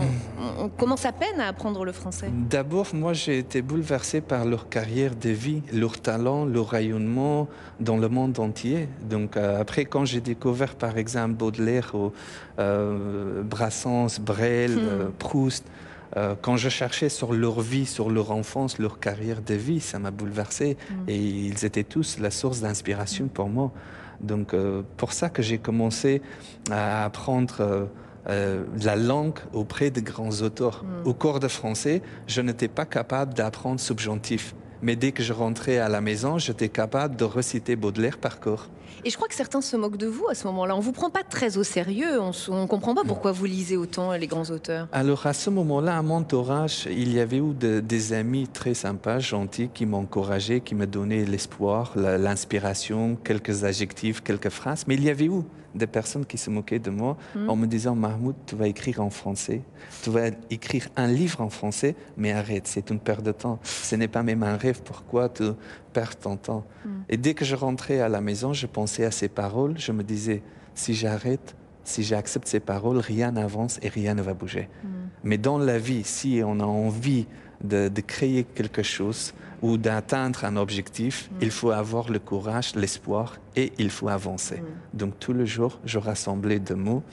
commence 0.77 1.05
à 1.05 1.11
peine 1.13 1.39
à 1.39 1.47
apprendre 1.47 1.85
le 1.85 1.91
français? 1.91 2.29
D'abord, 2.49 2.87
moi, 2.93 3.13
j'ai 3.13 3.37
été 3.37 3.61
bouleversé 3.61 4.19
par 4.21 4.45
leur 4.45 4.67
carrière 4.67 5.15
de 5.15 5.29
vie, 5.29 5.61
leur 5.71 5.99
talent, 5.99 6.45
leur 6.45 6.69
rayonnement 6.69 7.47
dans 7.79 7.97
le 7.97 8.09
monde 8.09 8.37
entier. 8.39 8.89
Donc, 9.01 9.37
euh, 9.37 9.61
après, 9.61 9.85
quand 9.85 10.03
j'ai 10.03 10.21
découvert, 10.21 10.75
par 10.75 10.97
exemple, 10.97 11.35
Baudelaire, 11.35 11.91
ou, 11.93 12.11
euh, 12.59 13.43
Brassens, 13.43 14.19
Brel, 14.19 14.77
euh, 14.77 15.07
Proust, 15.17 15.65
euh, 16.17 16.35
quand 16.41 16.57
je 16.57 16.69
cherchais 16.69 17.09
sur 17.09 17.33
leur 17.33 17.61
vie, 17.61 17.85
sur 17.85 18.09
leur 18.09 18.31
enfance, 18.31 18.79
leur 18.79 18.99
carrière 18.99 19.41
de 19.41 19.53
vie, 19.53 19.79
ça 19.79 19.99
m'a 19.99 20.11
bouleversé. 20.11 20.77
Et 21.07 21.17
ils 21.17 21.65
étaient 21.65 21.83
tous 21.83 22.19
la 22.19 22.31
source 22.31 22.61
d'inspiration 22.61 23.27
pour 23.27 23.49
moi. 23.49 23.71
Donc, 24.19 24.53
euh, 24.53 24.83
pour 24.97 25.13
ça 25.13 25.29
que 25.29 25.41
j'ai 25.41 25.57
commencé 25.57 26.21
à 26.69 27.05
apprendre 27.05 27.89
euh, 28.29 28.63
la 28.83 28.95
langue 28.95 29.39
auprès 29.53 29.89
de 29.89 29.99
grands 29.99 30.41
auteurs. 30.41 30.85
Au 31.05 31.13
cours 31.13 31.39
de 31.39 31.47
français, 31.47 32.01
je 32.27 32.41
n'étais 32.41 32.67
pas 32.67 32.85
capable 32.85 33.33
d'apprendre 33.33 33.79
subjonctif. 33.79 34.53
Mais 34.83 34.95
dès 34.95 35.11
que 35.11 35.23
je 35.23 35.33
rentrais 35.33 35.77
à 35.77 35.89
la 35.89 36.01
maison, 36.01 36.37
j'étais 36.37 36.69
capable 36.69 37.15
de 37.15 37.23
reciter 37.23 37.75
Baudelaire 37.75 38.17
par 38.17 38.39
corps. 38.39 38.67
Et 39.05 39.09
je 39.09 39.15
crois 39.15 39.27
que 39.27 39.35
certains 39.35 39.61
se 39.61 39.75
moquent 39.75 39.97
de 39.97 40.07
vous 40.07 40.27
à 40.29 40.35
ce 40.35 40.45
moment-là. 40.47 40.75
On 40.75 40.79
vous 40.79 40.91
prend 40.91 41.09
pas 41.09 41.23
très 41.23 41.57
au 41.57 41.63
sérieux. 41.63 42.19
On 42.19 42.61
ne 42.61 42.67
comprend 42.67 42.93
pas 42.95 43.03
pourquoi 43.05 43.31
vous 43.31 43.45
lisez 43.45 43.77
autant 43.77 44.11
les 44.13 44.27
grands 44.27 44.49
auteurs. 44.51 44.87
Alors 44.91 45.25
à 45.25 45.33
ce 45.33 45.49
moment-là, 45.49 45.97
à 45.97 46.01
mon 46.01 46.15
entourage, 46.17 46.87
il 46.91 47.13
y 47.13 47.19
avait 47.19 47.37
eu 47.37 47.53
de- 47.53 47.79
des 47.79 48.13
amis 48.13 48.47
très 48.47 48.73
sympas, 48.73 49.19
gentils, 49.19 49.69
qui 49.73 49.85
m'encourageaient, 49.85 50.61
qui 50.61 50.75
me 50.75 50.85
donnaient 50.85 51.25
l'espoir, 51.25 51.93
l'inspiration, 51.95 53.17
quelques 53.23 53.63
adjectifs, 53.63 54.21
quelques 54.21 54.49
phrases. 54.49 54.85
Mais 54.87 54.95
il 54.95 55.03
y 55.03 55.09
avait 55.09 55.25
eu 55.25 55.41
des 55.73 55.87
personnes 55.87 56.25
qui 56.25 56.37
se 56.37 56.49
moquaient 56.49 56.79
de 56.79 56.89
moi 56.89 57.15
en 57.47 57.55
me 57.55 57.65
disant 57.65 57.95
Mahmoud, 57.95 58.35
tu 58.45 58.55
vas 58.57 58.67
écrire 58.67 58.99
en 59.01 59.09
français, 59.09 59.61
tu 60.03 60.09
vas 60.09 60.27
écrire 60.49 60.87
un 60.97 61.07
livre 61.07 61.39
en 61.39 61.49
français, 61.49 61.95
mais 62.17 62.33
arrête, 62.33 62.67
c'est 62.67 62.89
une 62.89 62.99
perte 62.99 63.23
de 63.23 63.31
temps. 63.31 63.57
Ce 63.63 63.95
n'est 63.95 64.09
pas 64.09 64.21
même 64.21 64.43
un 64.43 64.57
rêve, 64.57 64.81
pourquoi 64.83 65.29
tu 65.29 65.43
perds 65.93 66.17
ton 66.17 66.37
temps. 66.37 66.65
Et 67.09 67.17
dès 67.17 67.33
que 67.33 67.45
je 67.45 67.55
rentrais 67.55 67.99
à 67.99 68.09
la 68.09 68.21
maison, 68.21 68.53
je 68.53 68.67
pensais 68.67 69.05
à 69.05 69.11
ces 69.11 69.27
paroles, 69.27 69.77
je 69.77 69.91
me 69.91 70.03
disais, 70.03 70.41
si 70.75 70.93
j'arrête, 70.93 71.55
si 71.83 72.03
j'accepte 72.03 72.47
ces 72.47 72.59
paroles, 72.59 72.97
rien 72.97 73.31
n'avance 73.31 73.79
et 73.81 73.89
rien 73.89 74.13
ne 74.13 74.21
va 74.21 74.33
bouger. 74.33 74.69
Mais 75.23 75.37
dans 75.37 75.57
la 75.57 75.77
vie, 75.77 76.03
si 76.03 76.41
on 76.45 76.59
a 76.59 76.65
envie 76.65 77.27
de, 77.63 77.89
de 77.89 78.01
créer 78.01 78.43
quelque 78.43 78.83
chose 78.83 79.33
ou 79.61 79.77
d'atteindre 79.77 80.45
un 80.45 80.57
objectif, 80.57 81.29
il 81.41 81.51
faut 81.51 81.71
avoir 81.71 82.11
le 82.11 82.19
courage, 82.19 82.75
l'espoir 82.75 83.37
et 83.55 83.71
il 83.77 83.91
faut 83.91 84.09
avancer. 84.09 84.63
Donc 84.93 85.19
tout 85.19 85.33
le 85.33 85.45
jour, 85.45 85.79
je 85.85 85.99
rassemblais 85.99 86.59
des 86.59 86.73
mots, 86.73 87.03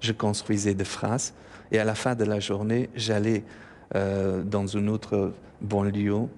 je 0.00 0.12
construisais 0.12 0.74
des 0.74 0.84
phrases 0.84 1.32
et 1.70 1.78
à 1.78 1.84
la 1.84 1.94
fin 1.94 2.14
de 2.14 2.24
la 2.24 2.40
journée, 2.40 2.90
j'allais 2.94 3.44
euh, 3.94 4.42
dans 4.42 4.66
une 4.66 4.88
autre 4.88 5.32
banlieue 5.60 6.28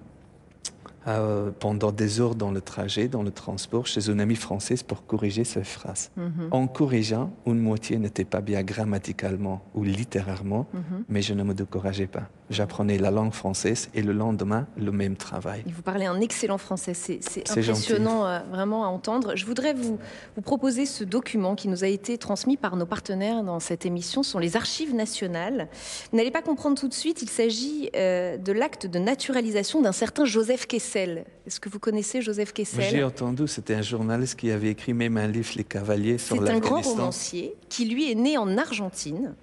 euh, 1.07 1.51
pendant 1.59 1.91
des 1.91 2.19
heures 2.19 2.35
dans 2.35 2.51
le 2.51 2.61
trajet, 2.61 3.07
dans 3.07 3.23
le 3.23 3.31
transport, 3.31 3.85
chez 3.85 4.09
une 4.09 4.19
amie 4.19 4.35
française 4.35 4.83
pour 4.83 5.05
corriger 5.05 5.43
ces 5.43 5.63
phrases. 5.63 6.11
En 6.51 6.67
corrigeant, 6.67 7.31
une 7.45 7.59
moitié 7.59 7.97
n'était 7.97 8.25
pas 8.25 8.41
bien 8.41 8.63
grammaticalement 8.63 9.61
ou 9.75 9.83
littérairement, 9.83 10.67
mais 11.09 11.21
je 11.21 11.33
ne 11.33 11.43
me 11.43 11.53
décourageais 11.53 12.07
pas. 12.07 12.29
J'apprenais 12.49 12.97
la 12.97 13.09
langue 13.09 13.33
française 13.33 13.89
et 13.95 14.01
le 14.01 14.13
lendemain, 14.13 14.67
le 14.77 14.91
même 14.91 15.15
travail. 15.15 15.63
Vous 15.67 15.81
parlez 15.81 16.05
un 16.05 16.21
excellent 16.21 16.57
français, 16.59 16.93
c'est 16.93 17.19
impressionnant 17.49 18.25
euh, 18.25 18.39
vraiment 18.51 18.85
à 18.85 18.87
entendre. 18.87 19.35
Je 19.35 19.45
voudrais 19.45 19.73
vous, 19.73 19.97
vous 20.35 20.41
proposer 20.41 20.85
ce 20.85 21.03
document 21.03 21.55
qui 21.55 21.67
nous 21.67 21.83
a 21.83 21.87
été 21.87 22.17
transmis 22.17 22.55
par 22.55 22.75
nos 22.75 22.85
partenaires 22.85 23.43
dans 23.43 23.59
cette 23.59 23.85
émission, 23.85 24.21
ce 24.21 24.31
sont 24.31 24.39
les 24.39 24.55
archives 24.55 24.93
nationales. 24.93 25.67
Vous 26.11 26.17
n'allez 26.17 26.31
pas 26.31 26.41
comprendre 26.41 26.79
tout 26.79 26.87
de 26.87 26.93
suite, 26.93 27.21
il 27.21 27.29
s'agit 27.29 27.89
euh, 27.95 28.37
de 28.37 28.51
l'acte 28.51 28.85
de 28.85 28.99
naturalisation 28.99 29.81
d'un 29.81 29.91
certain 29.91 30.25
Joseph 30.25 30.67
Kessel. 30.67 31.25
Est-ce 31.47 31.59
que 31.59 31.69
vous 31.69 31.79
connaissez 31.79 32.21
Joseph 32.21 32.53
Kessel? 32.53 32.85
J'ai 32.89 33.03
entendu, 33.03 33.47
c'était 33.47 33.75
un 33.75 33.81
journaliste 33.81 34.39
qui 34.39 34.51
avait 34.51 34.69
écrit 34.69 34.93
même 34.93 35.17
un 35.17 35.27
livre, 35.27 35.51
Les 35.55 35.63
Cavaliers, 35.63 36.17
sur 36.17 36.35
C'est 36.43 36.51
un 36.51 36.59
grand 36.59 36.81
romancier 36.81 37.55
qui, 37.69 37.85
lui, 37.85 38.11
est 38.11 38.15
né 38.15 38.37
en 38.37 38.57
Argentine. 38.57 39.35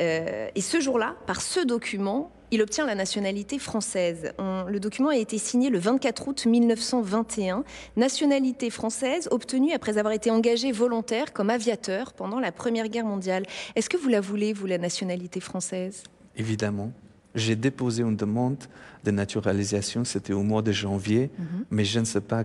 Euh, 0.00 0.48
et 0.54 0.60
ce 0.60 0.80
jour-là, 0.80 1.14
par 1.26 1.40
ce 1.40 1.64
document, 1.64 2.32
il 2.54 2.62
obtient 2.62 2.86
la 2.86 2.94
nationalité 2.94 3.58
française. 3.58 4.32
le 4.38 4.78
document 4.78 5.08
a 5.08 5.16
été 5.16 5.38
signé 5.38 5.70
le 5.70 5.78
24 5.80 6.28
août 6.28 6.46
1921. 6.46 7.64
Nationalité 7.96 8.70
française 8.70 9.26
obtenue 9.32 9.72
après 9.72 9.98
avoir 9.98 10.14
été 10.14 10.30
engagé 10.30 10.70
volontaire 10.70 11.32
comme 11.32 11.50
aviateur 11.50 12.12
pendant 12.12 12.38
la 12.38 12.52
Première 12.52 12.88
Guerre 12.88 13.06
mondiale. 13.06 13.42
Est-ce 13.74 13.90
que 13.90 13.96
vous 13.96 14.08
la 14.08 14.20
voulez, 14.20 14.52
vous, 14.52 14.66
la 14.66 14.78
nationalité 14.78 15.40
française? 15.40 16.04
Évidemment. 16.36 16.92
J'ai 17.34 17.56
déposé 17.56 18.04
une 18.04 18.14
demande 18.14 18.62
de 19.02 19.10
naturalisation, 19.10 20.04
c'était 20.04 20.32
au 20.32 20.44
mois 20.44 20.62
de 20.62 20.70
janvier, 20.70 21.32
mhm. 21.36 21.64
mais 21.72 21.84
je 21.84 21.98
ne 21.98 22.04
sais 22.04 22.20
pas 22.20 22.44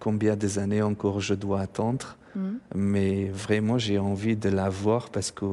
combien 0.00 0.36
des 0.36 0.58
années 0.58 0.80
encore 0.80 1.20
je 1.20 1.34
dois 1.34 1.60
attendre. 1.60 2.16
Mhm. 2.34 2.58
Mais 2.74 3.24
vraiment, 3.26 3.76
j'ai 3.76 3.98
envie 3.98 4.36
de 4.36 4.48
l'avoir 4.48 5.10
parce 5.10 5.30
que 5.30 5.44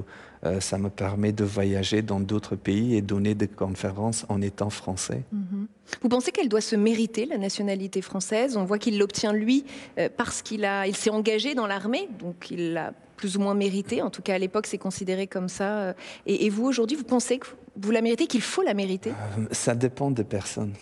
ça 0.59 0.77
me 0.77 0.89
permet 0.89 1.31
de 1.31 1.43
voyager 1.43 2.01
dans 2.01 2.19
d'autres 2.19 2.55
pays 2.55 2.95
et 2.95 3.01
donner 3.01 3.35
des 3.35 3.47
conférences 3.47 4.25
en 4.29 4.41
étant 4.41 4.69
français. 4.69 5.23
Mhm. 5.31 5.67
Vous 6.01 6.09
pensez 6.09 6.31
qu'elle 6.31 6.49
doit 6.49 6.61
se 6.61 6.75
mériter, 6.75 7.25
la 7.25 7.37
nationalité 7.37 8.01
française? 8.01 8.57
On 8.57 8.65
voit 8.65 8.77
qu'il 8.77 8.97
l'obtient, 8.97 9.33
lui, 9.33 9.65
euh, 9.97 10.09
parce 10.15 10.41
qu'il 10.41 10.69
il 10.85 10.95
s'est 10.95 11.09
engagé 11.09 11.55
dans 11.55 11.67
l'armée, 11.67 12.09
donc 12.19 12.51
il 12.51 12.73
l'a 12.73 12.93
plus 13.15 13.37
ou 13.37 13.39
moins 13.39 13.55
mérité. 13.55 14.01
En 14.01 14.09
tout 14.09 14.21
cas, 14.21 14.35
à 14.35 14.37
l'époque, 14.37 14.67
c'est 14.67 14.77
considéré 14.77 15.27
comme 15.27 15.49
ça. 15.49 15.79
Euh. 15.79 15.93
Et, 16.25 16.49
vous, 16.49 16.65
aujourd'hui, 16.65 16.97
vous 16.97 17.03
pensez 17.03 17.39
que 17.39 17.47
vous 17.75 17.91
la 17.91 18.01
méritez, 18.01 18.27
qu'il 18.27 18.41
faut 18.41 18.61
la 18.61 18.73
mériter? 18.73 19.11
Ça 19.51 19.73
dépend 19.75 20.11
des 20.11 20.23
personnes. 20.23 20.73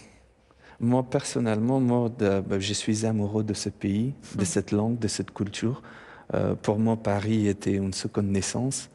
Moi, 0.80 1.04
personnellement, 1.04 1.80
moi, 1.80 2.12
bah, 2.20 2.60
je 2.60 2.74
suis 2.74 3.06
amoureux 3.06 3.44
de 3.44 3.54
ce 3.54 3.70
pays, 3.70 4.14
de 4.34 4.40
hum. 4.40 4.46
cette 4.46 4.72
langue, 4.72 5.00
de 5.00 5.08
cette 5.08 5.32
culture. 5.32 5.82
pour 6.64 6.80
moi, 6.80 6.98
Paris 6.98 7.48
était 7.48 7.74
une 7.74 7.94
seconde 7.94 8.28
naissance. 8.28 8.90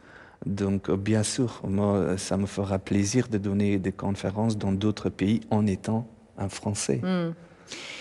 Donc, 0.46 0.88
euh, 0.88 0.96
bien 0.96 1.22
sûr, 1.22 1.60
moi, 1.64 2.16
ça 2.16 2.36
me 2.36 2.46
fera 2.46 2.78
plaisir 2.78 3.28
de 3.28 3.38
donner 3.38 3.78
des 3.78 3.92
conférences 3.92 4.56
dans 4.56 4.72
d'autres 4.72 5.10
pays 5.10 5.40
en 5.50 5.66
étant 5.66 6.06
un 6.38 6.48
Français. 6.48 7.00
Hmm. 7.02 7.32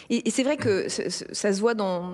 Et, 0.09 0.29
c'est 0.31 0.43
vrai 0.43 0.57
que 0.57 0.87
ça 0.89 1.53
se 1.53 1.59
voit 1.59 1.73
dans, 1.73 2.13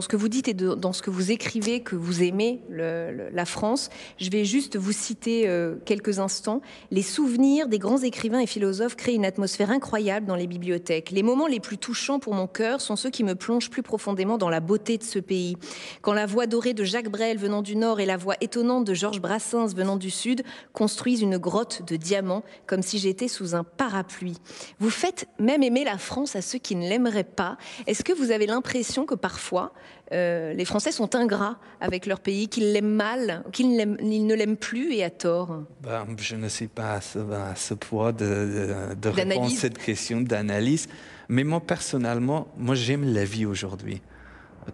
ce 0.00 0.08
que 0.08 0.16
vous 0.16 0.28
dites 0.28 0.48
et 0.48 0.54
dans 0.54 0.92
ce 0.92 1.02
que 1.02 1.10
vous 1.10 1.30
écrivez, 1.30 1.80
que 1.80 1.96
vous 1.96 2.22
aimez 2.22 2.62
la 2.70 3.44
France. 3.44 3.90
Je 4.18 4.30
vais 4.30 4.44
juste 4.44 4.76
vous 4.76 4.92
citer 4.92 5.48
euh, 5.48 5.76
quelques 5.84 6.18
instants. 6.18 6.62
Les 6.90 7.02
souvenirs 7.02 7.68
des 7.68 7.78
grands 7.78 8.02
écrivains 8.02 8.40
et 8.40 8.46
philosophes 8.46 8.96
créent 8.96 9.14
une 9.14 9.24
atmosphère 9.24 9.70
incroyable 9.70 10.26
dans 10.26 10.34
les 10.34 10.46
bibliothèques. 10.46 11.10
Les 11.10 11.22
moments 11.22 11.46
les 11.46 11.60
plus 11.60 11.78
touchants 11.78 12.18
pour 12.18 12.34
mon 12.34 12.46
cœur 12.46 12.80
sont 12.80 12.96
ceux 12.96 13.10
qui 13.10 13.24
me 13.24 13.34
plongent 13.34 13.70
plus 13.70 13.82
profondément 13.82 14.38
dans 14.38 14.48
la 14.48 14.60
beauté 14.60 14.98
de 14.98 15.04
ce 15.04 15.18
pays. 15.18 15.56
Quand 16.00 16.12
la 16.12 16.26
voix 16.26 16.46
dorée 16.46 16.74
de 16.74 16.84
Jacques 16.84 17.10
Brel 17.10 17.38
venant 17.38 17.62
du 17.62 17.76
nord 17.76 18.00
et 18.00 18.06
la 18.06 18.16
voix 18.16 18.36
étonnante 18.40 18.84
de 18.84 18.94
Georges 18.94 19.20
Brassens 19.20 19.74
venant 19.74 19.96
du 19.96 20.10
sud 20.10 20.42
construisent 20.72 21.22
une 21.22 21.38
grotte 21.38 21.82
de 21.86 21.96
diamants, 21.96 22.42
comme 22.66 22.82
si 22.82 22.98
j'étais 22.98 23.28
sous 23.28 23.54
un 23.54 23.64
parapluie. 23.64 24.36
Vous 24.78 24.90
faites 24.90 25.26
même 25.38 25.62
aimer 25.62 25.84
la 25.84 25.98
France 25.98 26.36
à 26.36 26.42
ceux 26.42 26.58
qui 26.58 26.71
ne 26.78 26.88
l'aimeraient 26.88 27.24
pas. 27.24 27.56
Est-ce 27.86 28.04
que 28.04 28.12
vous 28.12 28.30
avez 28.30 28.46
l'impression 28.46 29.06
que 29.06 29.14
parfois 29.14 29.72
euh, 30.12 30.52
les 30.52 30.64
Français 30.64 30.92
sont 30.92 31.14
ingrats 31.14 31.58
avec 31.80 32.06
leur 32.06 32.20
pays, 32.20 32.48
qu'ils 32.48 32.72
l'aiment 32.72 32.94
mal, 32.94 33.44
qu'ils 33.52 33.76
ne 33.76 34.34
l'aiment 34.34 34.56
plus 34.56 34.92
et 34.94 35.04
à 35.04 35.10
tort? 35.10 35.62
Ben, 35.82 36.06
Je 36.18 36.36
ne 36.36 36.48
sais 36.48 36.68
pas 36.68 36.94
à 36.94 37.00
ce, 37.00 37.74
point 37.74 38.12
de, 38.12 38.94
de, 39.00 39.08
répondre 39.08 39.46
à 39.46 39.50
cette 39.50 39.78
question 39.78 40.20
d'analyse. 40.20 40.88
Mais 41.28 41.44
moi, 41.44 41.60
personnellement, 41.60 42.48
moi, 42.56 42.74
j'aime 42.74 43.12
la 43.12 43.24
vie 43.24 43.46
aujourd'hui. 43.46 44.02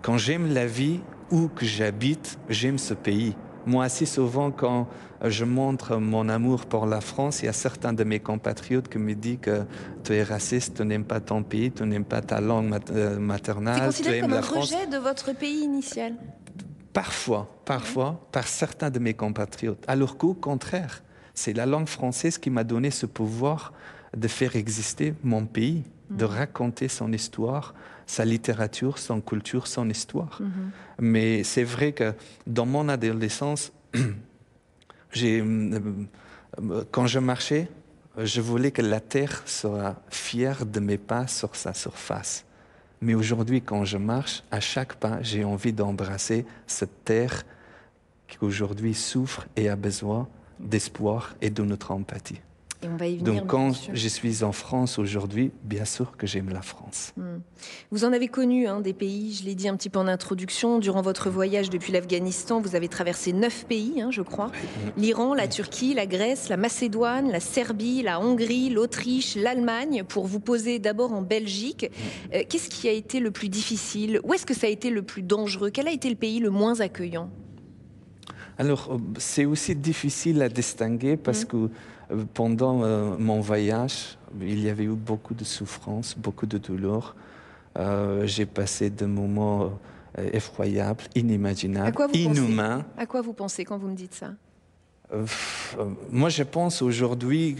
Quand 0.03 0.19
j'aime 0.19 0.53
la 0.53 0.67
vie, 0.67 1.01
où 1.31 1.49
que 1.49 1.65
j'habite, 1.65 2.39
j'aime 2.49 2.79
ce 2.79 2.95
pays. 2.95 3.35
Moi, 3.67 3.85
assez 3.85 4.07
souvent, 4.07 4.51
quand 4.51 4.89
je 5.23 5.45
montre 5.45 5.97
mon 5.97 6.29
amour 6.29 6.67
pour 6.67 6.87
la 6.87 7.01
France, 7.01 7.43
il 7.43 7.47
y 7.47 7.49
a 7.49 7.53
certains 7.53 7.93
de 7.93 8.05
mes 8.05 8.21
compatriotes 8.21 8.89
qui 8.89 8.99
me 8.99 9.15
disent 9.15 9.39
que 9.43 9.63
tu 10.05 10.15
es 10.15 10.23
raciste, 10.23 10.77
tu 10.77 10.85
n'aimes 10.85 11.05
pas 11.05 11.21
ton 11.21 11.43
pays, 11.43 11.71
tu 11.73 11.85
n'aimes 11.85 12.05
pas 12.05 12.21
ta 12.23 12.41
langue 12.41 12.75
euh, 12.91 13.19
maternelle. 13.19 13.75
C'est 13.79 13.87
considéré 13.87 14.21
comme 14.21 14.33
un 14.33 14.41
rejet 14.41 14.87
de 14.87 14.99
votre 14.99 15.35
pays 15.35 15.63
initial 15.65 16.15
Parfois, 16.93 17.49
parfois, 17.65 18.27
par 18.33 18.47
certains 18.47 18.91
de 18.91 18.99
mes 18.99 19.15
compatriotes. 19.15 19.85
Alors 19.87 20.17
qu'au 20.17 20.35
contraire, 20.35 21.03
c'est 21.35 21.53
la 21.53 21.67
langue 21.67 21.87
française 21.89 22.39
qui 22.39 22.51
m'a 22.51 22.65
donné 22.65 22.91
ce 22.91 23.07
pouvoir 23.07 23.73
de 24.17 24.27
faire 24.27 24.57
exister 24.57 25.15
mon 25.23 25.45
pays, 25.45 25.85
de 26.11 26.25
mm. 26.25 26.29
raconter 26.29 26.89
son 26.89 27.13
histoire, 27.13 27.75
sa 28.09 28.25
littérature, 28.25 28.99
son 28.99 29.21
culture, 29.21 29.69
son 29.69 29.89
histoire. 29.89 30.41
Mm-hmm. 30.43 30.71
Mais 31.01 31.45
c'est 31.45 31.63
vrai 31.63 31.93
que 31.93 32.13
dans 32.47 32.67
mon 32.67 32.89
adolescence, 32.89 33.73
Euh, 35.17 36.85
quand 36.91 37.07
je 37.07 37.19
marchais, 37.19 37.69
je 38.17 38.41
voulais 38.41 38.71
que 38.71 38.83
la 38.83 39.01
terre 39.01 39.43
soit 39.47 39.97
fière 40.11 40.67
de 40.67 40.81
mes 40.81 40.99
pas 40.99 41.27
sur 41.27 41.55
sa 41.55 41.75
surface. 41.75 42.45
Mais 43.01 43.15
aujourd'hui, 43.15 43.63
quand 43.63 43.85
je 43.85 43.97
marche, 43.97 44.43
à 44.51 44.61
chaque 44.61 44.95
pas, 44.95 45.23
j'ai 45.23 45.45
envie 45.45 45.73
d'embrasser 45.73 46.45
cette 46.67 47.05
terre 47.05 47.45
qui 48.27 48.39
aujourd'hui 48.41 48.95
souffre 48.95 49.47
et 49.57 49.69
a 49.69 49.77
besoin 49.77 50.29
d'espoir 50.59 51.37
et 51.41 51.51
de 51.51 51.63
notre 51.63 51.93
empathie. 51.93 52.41
Donc 52.81 53.47
quand 53.47 53.73
je 53.93 54.09
suis 54.09 54.45
en 54.45 54.53
France 54.53 54.99
aujourd'hui, 54.99 55.51
bien 55.65 55.85
sûr 55.85 56.17
que 56.17 56.29
j'aime 56.29 56.49
la 56.51 56.63
France. 56.63 57.13
Hmm. 57.17 57.39
Vous 57.91 58.05
en 58.05 58.13
avez 58.13 58.29
connu 58.29 58.69
hein, 58.69 58.81
des 58.81 58.93
pays, 58.93 59.35
je 59.35 59.45
l'ai 59.45 59.57
dit 59.57 59.69
un 59.69 59.77
petit 59.77 59.89
peu 59.89 59.99
en 59.99 60.07
introduction, 60.07 60.79
durant 60.79 61.03
votre 61.03 61.29
voyage 61.29 61.71
depuis 61.71 61.93
l'Afghanistan, 61.93 62.61
vous 62.61 62.77
avez 62.77 62.87
traversé 62.87 63.33
neuf 63.33 63.67
pays, 63.67 64.01
hein, 64.01 64.11
je 64.13 64.23
crois. 64.23 64.53
L'Iran, 64.97 65.35
la 65.35 65.49
Turquie, 65.49 65.93
la 65.93 66.07
Grèce, 66.07 66.49
la 66.49 66.57
Macédoine, 66.57 67.33
la 67.33 67.41
Serbie, 67.41 68.03
la 68.03 68.21
Hongrie, 68.21 68.71
l'Autriche, 68.71 69.35
l'Allemagne, 69.35 70.05
pour 70.07 70.27
vous 70.27 70.41
poser 70.41 70.79
d'abord 70.79 71.13
en 71.13 71.23
Belgique. 71.23 71.91
Euh, 72.33 72.45
qu'est-ce 72.49 72.69
qui 72.69 72.89
a 72.89 72.93
été 72.93 73.19
le 73.19 73.33
plus 73.33 73.49
difficile? 73.49 74.21
Où 74.23 74.35
est-ce 74.35 74.47
que 74.47 74.55
ça 74.55 74.69
a 74.69 74.71
été 74.71 74.91
le 74.91 75.03
plus 75.03 75.23
dangereux? 75.23 75.71
Quel 75.71 75.89
a 75.89 75.93
été 75.93 76.09
le 76.09 76.17
pays 76.17 76.39
le 76.39 76.51
moins 76.51 76.81
accueillant? 76.81 77.29
Alors, 78.57 78.91
euh, 78.93 78.99
c'est 79.19 79.45
aussi 79.45 79.75
difficile 79.75 80.43
à 80.43 80.49
distinguer 80.49 81.17
parce 81.17 81.43
hmm. 81.43 81.49
que 81.49 81.71
pendant 82.35 82.83
euh, 82.83 83.17
mon 83.19 83.41
voyage, 83.41 84.19
il 84.41 84.61
y 84.61 84.69
avait 84.69 84.85
eu 84.85 84.95
beaucoup 84.95 85.35
de 85.35 85.45
souffrances, 85.45 86.17
beaucoup 86.17 86.47
de 86.47 86.59
douleurs. 86.59 87.15
Euh, 87.79 88.27
j'ai 88.27 88.47
passé 88.47 88.91
des 88.91 89.07
moments 89.07 89.79
euh, 90.19 90.31
effroyables, 90.33 91.05
inimaginables, 91.15 91.97
inhumains. 92.15 92.85
À 92.97 93.07
quoi 93.07 93.21
vous 93.21 93.35
pensez 93.35 93.65
quand 93.65 93.79
vous 93.79 93.89
me 93.89 93.97
dites 93.97 94.15
ça? 94.15 94.33
Moi, 96.11 96.29
je 96.29 96.43
pense 96.43 96.83
aujourd'hui, 96.83 97.57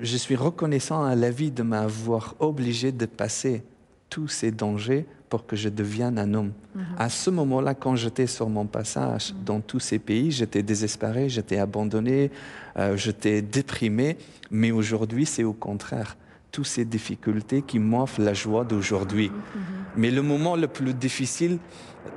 je 0.00 0.16
suis 0.16 0.36
reconnaissant 0.36 1.04
à 1.04 1.14
la 1.14 1.30
vie 1.30 1.50
de 1.50 1.62
m'avoir 1.62 2.34
obligé 2.38 2.92
de 2.92 3.06
passer 3.06 3.62
tous 4.08 4.28
ces 4.28 4.50
dangers 4.50 5.06
pour 5.28 5.46
que 5.46 5.56
je 5.56 5.68
devienne 5.68 6.18
un 6.18 6.34
homme. 6.34 6.52
Mhm. 6.74 6.84
À 6.98 7.08
ce 7.08 7.30
moment-là, 7.30 7.74
quand 7.74 7.96
j'étais 7.96 8.26
sur 8.26 8.48
mon 8.48 8.66
passage 8.66 9.32
mhm. 9.32 9.44
dans 9.44 9.60
tous 9.60 9.80
ces 9.80 9.98
pays, 9.98 10.30
j'étais 10.30 10.62
désespéré, 10.62 11.28
j'étais 11.28 11.58
abandonné, 11.58 12.30
euh, 12.78 12.96
j'étais 12.96 13.42
déprimé, 13.42 14.16
mais 14.50 14.70
aujourd'hui, 14.70 15.26
c'est 15.26 15.44
au 15.44 15.52
contraire. 15.52 16.16
Toutes 16.52 16.66
ces 16.66 16.84
difficultés 16.84 17.60
qui 17.62 17.78
m'offrent 17.78 18.20
la 18.20 18.32
joie 18.32 18.64
d'aujourd'hui. 18.64 19.30
Mhm. 19.30 19.62
Mais 19.96 20.10
le 20.10 20.22
moment 20.22 20.56
le 20.56 20.68
plus 20.68 20.94
difficile, 20.94 21.58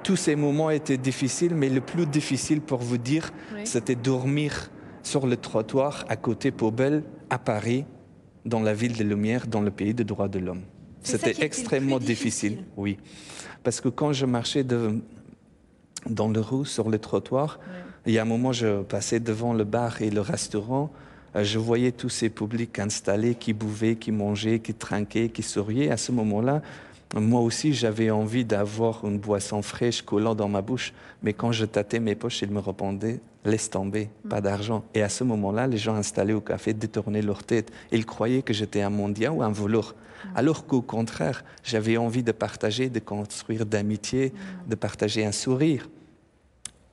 tous 0.03 0.15
ces 0.15 0.35
moments 0.35 0.69
étaient 0.69 0.97
difficiles, 0.97 1.55
mais 1.55 1.69
le 1.69 1.81
plus 1.81 2.05
difficile 2.05 2.61
pour 2.61 2.79
vous 2.79 2.97
dire, 2.97 3.31
c'était 3.63 3.95
dormir 3.95 4.69
sur 5.03 5.25
le 5.25 5.35
trottoir 5.35 6.05
à 6.07 6.15
côté 6.15 6.51
Pobel, 6.51 7.03
à 7.29 7.39
Paris, 7.39 7.85
dans 8.45 8.61
la 8.61 8.73
ville 8.73 8.93
des 8.93 9.03
Lumières, 9.03 9.47
dans 9.47 9.61
le 9.61 9.71
pays 9.71 9.93
des 9.93 10.03
droits 10.03 10.27
de 10.27 10.39
l'homme. 10.39 10.61
C'était 11.03 11.43
extrêmement 11.43 11.99
difficile. 11.99 12.63
oui. 12.77 12.97
Parce 13.63 13.81
que 13.81 13.89
quand 13.89 14.13
je 14.13 14.25
marchais 14.25 14.63
dans 14.63 16.29
le 16.29 16.39
rue, 16.39 16.65
sur 16.65 16.89
le 16.89 16.97
trottoir, 16.97 17.59
il 18.05 18.13
y 18.13 18.17
a 18.17 18.21
un 18.21 18.25
moment, 18.25 18.53
je 18.53 18.81
passais 18.83 19.19
devant 19.19 19.53
le 19.53 19.65
bar 19.65 20.01
et 20.01 20.09
le 20.09 20.21
restaurant, 20.21 20.91
euh, 21.35 21.43
je 21.43 21.59
voyais 21.59 21.91
tous 21.91 22.09
ces 22.09 22.29
publics 22.29 22.79
installés 22.79 23.35
qui 23.35 23.53
bouvaient, 23.53 23.95
qui 23.95 24.11
mangeaient, 24.11 24.59
qui 24.59 24.73
trinquaient, 24.73 25.29
qui 25.29 25.43
souriaient. 25.43 25.91
À 25.91 25.97
ce 25.97 26.11
moment-là, 26.11 26.61
Moi 27.15 27.41
aussi, 27.41 27.73
j'avais 27.73 28.11
envie 28.11 28.45
d'avoir 28.45 29.03
une 29.03 29.17
boisson 29.17 29.61
fraîche 29.61 30.03
collant 30.03 30.35
dans 30.35 30.47
ma 30.47 30.61
bouche. 30.61 30.93
Mais 31.23 31.33
quand 31.33 31.51
je 31.51 31.65
tâtais 31.65 31.99
mes 31.99 32.15
poches, 32.15 32.41
ils 32.43 32.51
me 32.51 32.59
répondaient 32.59 33.19
Laisse 33.45 33.69
tomber, 33.69 34.09
pas 34.29 34.41
d'argent. 34.41 34.83
Et 34.93 35.01
à 35.01 35.07
ce 35.07 35.23
moment-là, 35.23 35.65
les 35.65 35.77
gens 35.77 35.95
installés 35.95 36.33
au 36.33 36.41
café 36.41 36.73
détournaient 36.73 37.21
leur 37.21 37.43
tête. 37.43 37.71
Ils 37.91 38.05
croyaient 38.05 38.41
que 38.41 38.53
j'étais 38.53 38.81
un 38.81 38.89
mendiant 38.89 39.33
ou 39.33 39.43
un 39.43 39.49
voleur. 39.49 39.95
Alors 40.35 40.67
qu'au 40.67 40.81
contraire, 40.81 41.45
j'avais 41.63 41.95
envie 41.95 42.21
de 42.21 42.33
partager, 42.33 42.89
de 42.89 42.99
construire 42.99 43.65
d'amitié, 43.65 44.33
de 44.67 44.75
partager 44.75 45.25
un 45.25 45.31
sourire. 45.31 45.89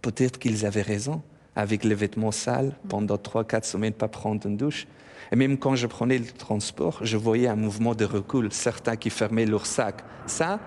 Peut-être 0.03 0.39
qu'ils 0.39 0.65
avaient 0.65 0.83
raison. 0.83 1.21
Avec 1.57 1.85
les 1.85 1.95
vêtements 1.95 2.33
sales, 2.33 2.77
pendant 2.89 3.17
trois, 3.17 3.43
quatre 3.43 3.65
semaines, 3.65 3.95
pas 3.95 4.09
prendre 4.09 4.47
une 4.47 4.57
douche. 4.57 4.87
Et 5.33 5.37
même 5.37 5.59
quand 5.59 5.75
je 5.77 5.87
prenais 5.87 6.19
le 6.19 6.27
transport, 6.27 6.99
je 7.03 7.17
voyais 7.17 7.49
un 7.49 7.57
mouvement 7.57 7.95
de 7.95 8.05
recul, 8.05 8.49
certains 8.53 8.97
qui 8.97 9.11
fermaient 9.11 9.47
leur 9.47 9.67
sac. 9.67 10.03
Ça, 10.27 10.61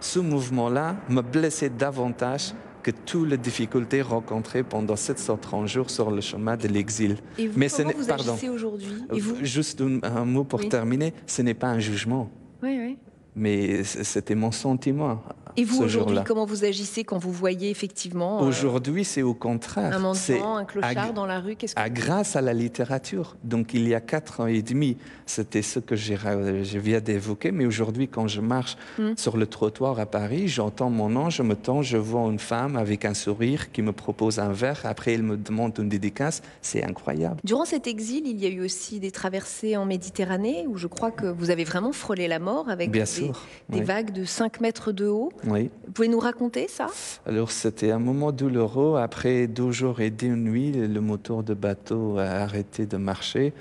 ce 0.00 0.18
mouvement-là 0.18 0.96
me 1.08 1.20
blessait 1.22 1.70
davantage 1.70 2.52
que 2.82 2.90
toutes 2.92 3.28
les 3.30 3.38
difficultés 3.38 4.00
rencontrées 4.00 4.62
pendant 4.62 4.94
730 4.94 5.66
jours 5.66 5.90
sur 5.90 6.10
le 6.10 6.20
chemin 6.20 6.56
de 6.56 6.68
l'exil. 6.68 7.16
Et 7.36 7.48
vous, 7.48 7.58
Mais 7.58 7.68
comment 7.68 7.88
n'est- 7.88 7.94
vous 7.96 8.06
pardon. 8.06 8.36
aujourd'hui? 8.52 9.04
Vous? 9.10 9.36
Juste 9.42 9.80
un, 9.80 9.98
un 10.04 10.24
mot 10.24 10.44
pour 10.44 10.60
Oui. 10.60 10.68
terminer, 10.68 11.12
ce 11.26 11.42
n'est 11.42 11.54
pas 11.54 11.66
un 11.68 11.80
jugement, 11.80 12.30
Oui, 12.62 12.78
oui. 12.80 12.96
mais 13.34 13.82
c'était 13.82 14.36
mon 14.36 14.52
sentiment. 14.52 15.20
Et 15.56 15.64
vous 15.64 15.82
aujourd'hui, 15.82 16.18
comment 16.26 16.44
vous 16.44 16.64
agissez 16.64 17.04
quand 17.04 17.18
vous 17.18 17.32
voyez 17.32 17.70
effectivement 17.70 18.42
euh, 18.42 18.46
Aujourd'hui, 18.48 19.04
c'est 19.04 19.22
au 19.22 19.34
contraire. 19.34 19.94
un 19.94 19.98
mendiant, 19.98 20.56
un 20.56 20.62
à- 20.62 20.64
clochard 20.64 21.12
dans 21.14 21.26
la 21.26 21.40
rue 21.40 21.56
Qu'est-ce 21.56 21.74
que 21.74 21.80
à- 21.80 21.88
grâce 21.88 22.36
à 22.36 22.40
la 22.40 22.52
littérature. 22.52 23.36
Donc 23.44 23.72
il 23.74 23.86
y 23.88 23.94
a 23.94 24.00
quatre 24.00 24.40
ans 24.40 24.46
et 24.46 24.62
demi, 24.62 24.96
c'était 25.24 25.62
ce 25.62 25.78
que 25.78 25.96
je 25.96 26.78
viens 26.78 27.00
d'évoquer, 27.00 27.52
mais 27.52 27.66
aujourd'hui 27.66 28.08
quand 28.08 28.28
je 28.28 28.40
marche 28.40 28.76
Hmm. 28.98 29.12
sur 29.16 29.36
le 29.36 29.46
trottoir 29.46 29.98
à 29.98 30.06
Paris, 30.06 30.48
j'entends 30.48 30.90
mon 30.90 31.08
nom, 31.08 31.30
je 31.30 31.42
me 31.42 31.54
tends, 31.54 31.82
je 31.82 31.96
vois 31.96 32.22
une 32.30 32.38
femme 32.38 32.76
avec 32.76 33.04
un 33.04 33.14
sourire 33.14 33.72
qui 33.72 33.82
me 33.82 33.92
propose 33.92 34.38
un 34.38 34.52
verre, 34.52 34.80
après 34.84 35.12
elle 35.14 35.22
me 35.22 35.36
demande 35.36 35.74
une 35.78 35.88
dédicace, 35.88 36.42
c'est 36.62 36.84
incroyable. 36.84 37.40
Durant 37.44 37.64
cet 37.64 37.86
exil, 37.86 38.22
il 38.26 38.38
y 38.42 38.46
a 38.46 38.48
eu 38.48 38.62
aussi 38.64 39.00
des 39.00 39.10
traversées 39.10 39.76
en 39.76 39.84
Méditerranée 39.86 40.66
où 40.68 40.76
je 40.76 40.86
crois 40.86 41.10
que 41.10 41.26
vous 41.26 41.50
avez 41.50 41.64
vraiment 41.64 41.92
frôlé 41.92 42.28
la 42.28 42.38
mort 42.38 42.68
avec 42.68 42.90
Bien 42.90 43.02
des, 43.02 43.06
sûr. 43.06 43.42
des 43.68 43.78
oui. 43.78 43.84
vagues 43.84 44.12
de 44.12 44.24
5 44.24 44.60
mètres 44.60 44.92
de 44.92 45.06
haut. 45.06 45.30
Oui. 45.46 45.70
Vous 45.86 45.92
pouvez 45.92 46.08
nous 46.08 46.18
raconter 46.18 46.66
ça? 46.68 46.88
Alors 47.24 47.50
c'était 47.50 47.92
un 47.92 47.98
moment 47.98 48.32
douloureux. 48.32 48.98
Après 48.98 49.46
deux 49.46 49.70
jours 49.70 50.00
et 50.00 50.10
deux 50.10 50.34
nuits, 50.34 50.72
le 50.72 51.00
moteur 51.00 51.42
de 51.42 51.54
bateau 51.54 52.18
a 52.18 52.24
arrêté 52.24 52.84
de 52.86 52.96
marcher. 52.96 53.52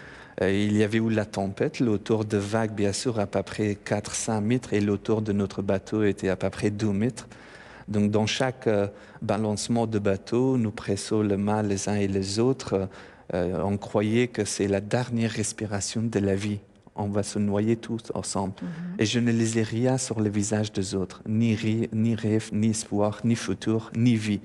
Euh, 0.41 0.51
Il 0.51 0.75
y 0.75 0.83
avait 0.83 0.97
eu 0.97 1.09
la 1.09 1.25
tempête, 1.25 1.79
l'autour 1.79 2.25
de 2.25 2.37
vagues 2.37 2.73
bien 2.73 2.91
sûr 2.91 3.19
à 3.19 3.27
peu 3.27 3.43
près 3.43 3.77
4-5 3.85 4.41
mètres 4.41 4.73
et 4.73 4.81
l'autour 4.81 5.21
de 5.21 5.31
notre 5.31 5.61
bateau 5.61 6.03
était 6.03 6.29
à 6.29 6.35
peu 6.35 6.49
près 6.49 6.71
2 6.71 6.91
mètres. 6.91 7.27
Donc 7.87 8.09
dans 8.09 8.25
chaque 8.25 8.67
euh, 8.67 8.87
balancement 9.21 9.85
de 9.85 9.99
bateau, 9.99 10.57
nous 10.57 10.71
pressons 10.71 11.21
le 11.21 11.37
mal 11.37 11.67
les 11.67 11.87
uns 11.87 11.95
et 11.95 12.07
les 12.07 12.39
autres. 12.39 12.89
Euh, 13.33 13.61
on 13.63 13.77
croyait 13.77 14.27
que 14.27 14.43
c'est 14.43 14.67
la 14.67 14.81
dernière 14.81 15.31
respiration 15.31 16.01
de 16.01 16.19
la 16.19 16.35
vie. 16.35 16.59
On 16.95 17.07
va 17.09 17.23
se 17.23 17.39
noyer 17.39 17.75
tous 17.75 18.03
ensemble. 18.13 18.53
Et 18.99 19.05
je 19.05 19.19
ne 19.19 19.31
lisais 19.31 19.63
rien 19.63 19.97
sur 19.97 20.19
le 20.21 20.29
visage 20.29 20.71
des 20.71 20.95
autres, 20.95 21.21
ni, 21.27 21.53
ri- 21.55 21.89
ni 21.91 22.15
rêve, 22.15 22.49
ni 22.53 22.69
espoir, 22.69 23.19
ni 23.25 23.35
futur, 23.35 23.91
ni 23.95 24.15
vie. 24.15 24.39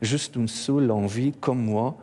Juste 0.00 0.36
une 0.36 0.48
seule 0.48 0.90
envie, 0.90 1.32
comme 1.32 1.62
moi, 1.62 1.98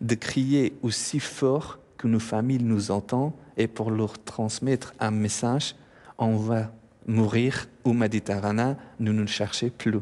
de 0.00 0.14
crier 0.16 0.74
aussi 0.82 1.20
fort 1.20 1.78
que 1.96 2.08
nos 2.08 2.18
familles 2.18 2.62
nous 2.62 2.90
entendent 2.90 3.32
et 3.56 3.68
pour 3.68 3.90
leur 3.90 4.18
transmettre 4.22 4.94
un 5.00 5.10
message, 5.12 5.76
on 6.18 6.36
va 6.36 6.72
mourir 7.06 7.68
au 7.84 7.92
Méditerranée, 7.92 8.74
nous 8.98 9.12
ne 9.12 9.26
cherchez 9.26 9.70
plus. 9.70 10.00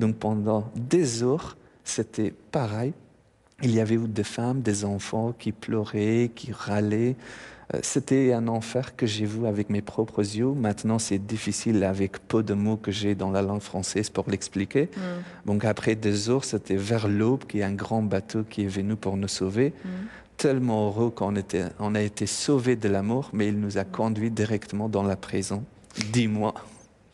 Donc 0.00 0.16
pendant 0.16 0.68
des 0.74 1.22
heures, 1.22 1.56
c'était 1.84 2.34
pareil. 2.50 2.92
Il 3.62 3.70
y 3.72 3.78
avait 3.80 3.98
des 3.98 4.24
femmes, 4.24 4.62
des 4.62 4.84
enfants 4.84 5.32
qui 5.38 5.52
pleuraient, 5.52 6.30
qui 6.34 6.50
râlaient. 6.52 7.14
Euh, 7.74 7.78
C'était 7.82 8.32
un 8.32 8.48
enfer 8.48 8.96
que 8.96 9.06
j'ai 9.06 9.24
vu 9.26 9.46
avec 9.46 9.70
mes 9.70 9.82
propres 9.82 10.20
yeux. 10.20 10.52
Maintenant, 10.52 10.98
c'est 10.98 11.18
difficile 11.18 11.84
avec 11.84 12.18
peu 12.26 12.42
de 12.42 12.54
mots 12.54 12.76
que 12.76 12.90
j'ai 12.90 13.14
dans 13.14 13.30
la 13.30 13.42
langue 13.42 13.60
française 13.60 14.10
pour 14.10 14.28
l'expliquer. 14.30 14.88
Donc 15.46 15.64
après 15.64 15.94
deux 15.94 16.30
heures, 16.30 16.44
c'était 16.44 16.76
vers 16.76 17.08
l'aube 17.08 17.44
qu'il 17.46 17.60
y 17.60 17.62
a 17.62 17.66
un 17.66 17.72
grand 17.74 18.02
bateau 18.02 18.44
qui 18.48 18.64
est 18.64 18.68
venu 18.68 18.96
pour 18.96 19.16
nous 19.16 19.28
sauver. 19.28 19.72
Tellement 20.36 20.86
heureux 20.86 21.10
qu'on 21.10 21.36
était, 21.36 21.64
on 21.78 21.94
a 21.94 22.00
été 22.00 22.26
sauvés 22.26 22.76
de 22.76 22.88
la 22.88 23.02
mort, 23.02 23.30
mais 23.32 23.48
il 23.48 23.60
nous 23.60 23.76
a 23.78 23.84
conduits 23.84 24.30
directement 24.30 24.88
dans 24.88 25.02
la 25.02 25.16
prison. 25.16 25.64
Dix 26.12 26.28
mois. 26.28 26.54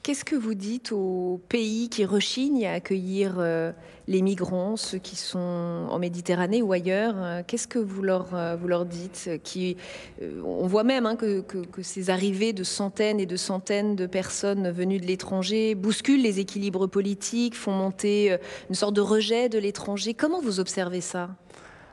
Qu'est-ce 0.06 0.24
que 0.24 0.36
vous 0.36 0.54
dites 0.54 0.92
aux 0.92 1.40
pays 1.48 1.88
qui 1.88 2.04
rechignent 2.04 2.64
à 2.64 2.74
accueillir 2.74 3.38
euh, 3.40 3.72
les 4.06 4.22
migrants, 4.22 4.76
ceux 4.76 4.98
qui 4.98 5.16
sont 5.16 5.88
en 5.90 5.98
Méditerranée 5.98 6.62
ou 6.62 6.72
ailleurs 6.72 7.16
euh, 7.18 7.42
Qu'est-ce 7.44 7.66
que 7.66 7.80
vous 7.80 8.02
leur, 8.02 8.32
euh, 8.32 8.54
vous 8.54 8.68
leur 8.68 8.86
dites 8.86 9.28
qui, 9.42 9.76
On 10.44 10.68
voit 10.68 10.84
même 10.84 11.06
hein, 11.06 11.16
que, 11.16 11.42
ces 11.82 12.08
arrivées 12.08 12.52
de 12.52 12.62
centaines 12.62 13.18
et 13.18 13.26
de 13.26 13.34
centaines 13.34 13.96
de 13.96 14.06
personnes 14.06 14.70
venues 14.70 15.00
de 15.00 15.06
l'étranger 15.06 15.74
bousculent 15.74 16.22
les 16.22 16.38
équilibres 16.38 16.86
politiques, 16.86 17.56
font 17.56 17.72
monter 17.72 18.36
une 18.68 18.76
sorte 18.76 18.94
de 18.94 19.00
rejet 19.00 19.48
de 19.48 19.58
l'étranger. 19.58 20.14
Comment 20.14 20.40
vous 20.40 20.60
observez 20.60 21.00
ça? 21.00 21.30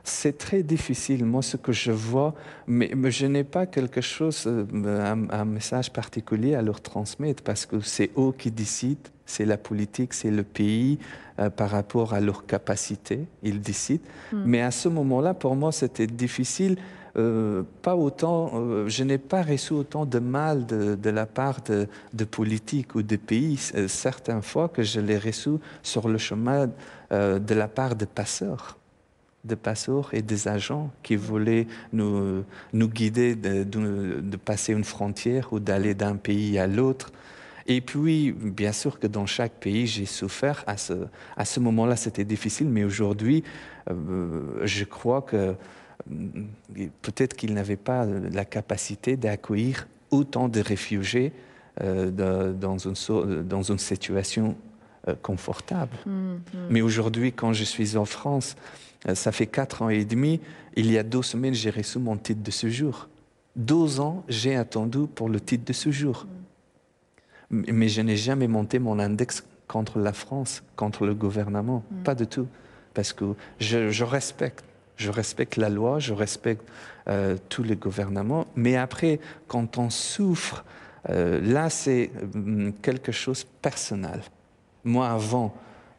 C'est 0.06 0.36
très 0.36 0.62
difficile. 0.62 1.24
Moi, 1.24 1.40
ce 1.40 1.56
que 1.56 1.72
je 1.72 1.90
vois, 1.90 2.34
mais, 2.66 2.92
mais 2.94 3.10
je 3.10 3.24
n'ai 3.24 3.42
pas 3.42 3.64
quelque 3.64 4.02
chose, 4.02 4.44
euh, 4.46 4.66
un, 5.12 5.30
un 5.30 5.44
message 5.46 5.90
particulier 5.90 6.54
à 6.54 6.60
leur 6.60 6.82
transmettre 6.82 7.42
parce 7.42 7.64
que 7.64 7.80
c'est 7.80 8.10
eux 8.18 8.32
qui 8.36 8.50
décident, 8.50 9.00
c'est 9.24 9.46
la 9.46 9.56
politique, 9.56 10.12
c'est 10.12 10.30
le 10.30 10.42
pays 10.42 10.98
euh, 11.38 11.48
par 11.48 11.70
rapport 11.70 12.12
à 12.12 12.20
leur 12.20 12.44
capacité, 12.44 13.26
ils 13.42 13.62
décident. 13.62 14.04
Mais 14.32 14.60
à 14.60 14.70
ce 14.70 14.88
moment-là, 14.90 15.32
pour 15.32 15.56
moi, 15.56 15.72
c'était 15.72 16.06
difficile. 16.06 16.76
euh, 17.16 17.62
pas 17.80 17.96
autant, 17.96 18.50
euh, 18.54 18.88
je 18.88 19.04
n'ai 19.04 19.18
pas 19.18 19.42
reçu 19.42 19.72
autant 19.72 20.04
de 20.04 20.18
mal 20.18 20.66
de, 20.66 20.96
de 20.96 21.10
la 21.10 21.26
part 21.26 21.62
de, 21.62 21.86
de 22.12 22.24
politiques 22.24 22.94
ou 22.94 23.02
de 23.02 23.16
pays, 23.16 23.56
certaines 23.88 24.42
fois 24.42 24.68
que 24.68 24.82
je 24.82 25.00
l'ai 25.00 25.16
reçu 25.16 25.52
sur 25.82 26.08
le 26.08 26.18
chemin 26.18 26.68
de 27.10 27.54
la 27.54 27.68
part 27.68 27.94
de 27.94 28.04
passeurs 28.04 28.76
de 29.44 29.54
passeurs 29.54 30.12
et 30.14 30.22
des 30.22 30.48
agents 30.48 30.90
qui 31.02 31.16
voulaient 31.16 31.66
nous, 31.92 32.44
nous 32.72 32.88
guider 32.88 33.34
de, 33.34 33.64
de- 33.64 34.36
passer 34.36 34.72
une 34.72 34.84
frontière 34.84 35.52
ou 35.52 35.60
d'aller 35.60 35.94
d'un 35.94 36.16
pays 36.16 36.58
à 36.58 36.66
l'autre. 36.66 37.12
Et 37.66 37.80
puis, 37.80 38.32
bien 38.32 38.72
sûr 38.72 38.98
que 38.98 39.06
dans 39.06 39.26
chaque 39.26 39.52
pays, 39.52 39.86
j'ai 39.86 40.04
souffert. 40.06 40.64
À 40.66 40.76
ce, 40.76 40.92
à 41.36 41.44
ce 41.44 41.60
moment-là, 41.60 41.96
c'était 41.96 42.24
difficile, 42.24 42.68
mais 42.68 42.84
aujourd'hui, 42.84 43.42
euh, 43.90 44.60
je 44.64 44.84
crois 44.84 45.22
que 45.22 45.54
euh, 46.10 46.44
peut-être 47.00 47.34
qu'ils 47.34 47.54
n'avaient 47.54 47.76
pas 47.76 48.04
la 48.06 48.44
capacité 48.44 49.16
d'accueillir 49.16 49.86
autant 50.10 50.48
de 50.48 50.60
réfugiés 50.60 51.32
euh, 51.82 52.10
dans, 52.52 52.76
une, 52.78 52.94
dans 53.42 53.62
une 53.62 53.78
situation 53.78 54.56
euh, 55.08 55.14
confortable. 55.22 55.96
Mais 56.70 56.80
aujourd'hui, 56.82 57.32
quand 57.32 57.52
je 57.52 57.64
suis 57.64 57.96
en 57.96 58.04
France, 58.04 58.56
euh, 59.08 59.14
ça 59.14 59.32
fait 59.32 59.46
quatre 59.46 59.82
ans 59.82 59.88
et 59.90 60.04
demi, 60.04 60.40
il 60.76 60.90
y 60.90 60.98
a 60.98 61.02
deux 61.02 61.22
semaines, 61.22 61.54
j'ai 61.54 61.70
reçu 61.70 61.98
mon 61.98 62.16
titre 62.16 62.42
de 62.42 62.50
séjour. 62.50 63.08
Deux 63.56 64.00
ans, 64.00 64.24
j'ai 64.28 64.56
attendu 64.56 65.06
pour 65.14 65.28
le 65.28 65.40
titre 65.40 65.64
de 65.64 65.72
séjour. 65.72 66.26
M- 67.52 67.64
Mais 67.72 67.88
je 67.88 68.00
n'ai 68.00 68.16
jamais 68.16 68.48
monté 68.48 68.78
mon 68.78 68.98
index 68.98 69.44
contre 69.68 69.98
la 69.98 70.12
France, 70.12 70.62
contre 70.76 71.06
le 71.06 71.14
gouvernement. 71.14 71.84
Pas 72.04 72.14
du 72.14 72.26
tout. 72.26 72.46
Parce 72.94 73.12
que 73.12 73.34
je, 73.60 73.90
je 73.90 74.04
respecte. 74.04 74.64
Je 74.96 75.10
respecte 75.10 75.56
la 75.56 75.68
loi, 75.68 75.98
je 75.98 76.12
respecte 76.14 76.62
euh, 77.08 77.36
tous 77.48 77.64
les 77.64 77.74
gouvernements. 77.76 78.46
Mais 78.54 78.76
après, 78.76 79.18
quand 79.48 79.76
on 79.78 79.90
souffre, 79.90 80.64
là, 81.08 81.68
c'est 81.68 82.10
quelque 82.80 83.12
chose 83.12 83.40
de 83.42 83.48
personnel. 83.60 84.22
Moi, 84.84 85.08
avant, 85.08 85.54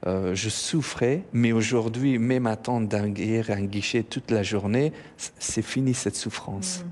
euh, 0.06 0.36
je 0.36 0.50
souffrais, 0.50 1.24
mais 1.34 1.52
aujourd'hui, 1.52 2.20
même 2.20 2.46
attendre 2.46 2.88
d'un 2.88 3.10
guerre, 3.10 3.50
un 3.50 3.64
guichet 3.64 4.04
toute 4.04 4.32
la 4.32 4.44
journée, 4.44 4.94
c'est 5.40 5.64
fini 5.64 5.94
cette 5.94 6.16
souffrance. 6.16 6.86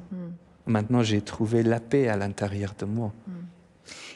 Maintenant, 0.65 1.03
j'ai 1.03 1.21
trouvé 1.21 1.62
la 1.62 1.79
paix 1.79 2.08
à 2.08 2.17
l'intérieur 2.17 2.73
de 2.79 2.86
moi. 2.86 3.13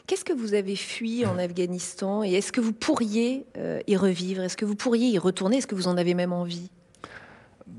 Qu'est-ce 0.07 0.23
que 0.23 0.33
vous 0.33 0.53
avez 0.53 0.77
fui 0.77 1.25
en 1.25 1.37
Afghanistan 1.37 2.23
et 2.23 2.31
est-ce 2.31 2.53
que 2.53 2.61
vous 2.61 2.71
pourriez 2.71 3.45
euh, 3.57 3.81
y 3.87 3.97
revivre? 3.97 4.41
Est-ce 4.41 4.55
que 4.55 4.63
vous 4.63 4.75
pourriez 4.75 5.09
y 5.09 5.19
retourner? 5.19 5.57
Est-ce 5.57 5.67
que 5.67 5.75
vous 5.75 5.89
en 5.89 5.97
avez 5.97 6.13
même 6.13 6.31
envie? 6.31 6.71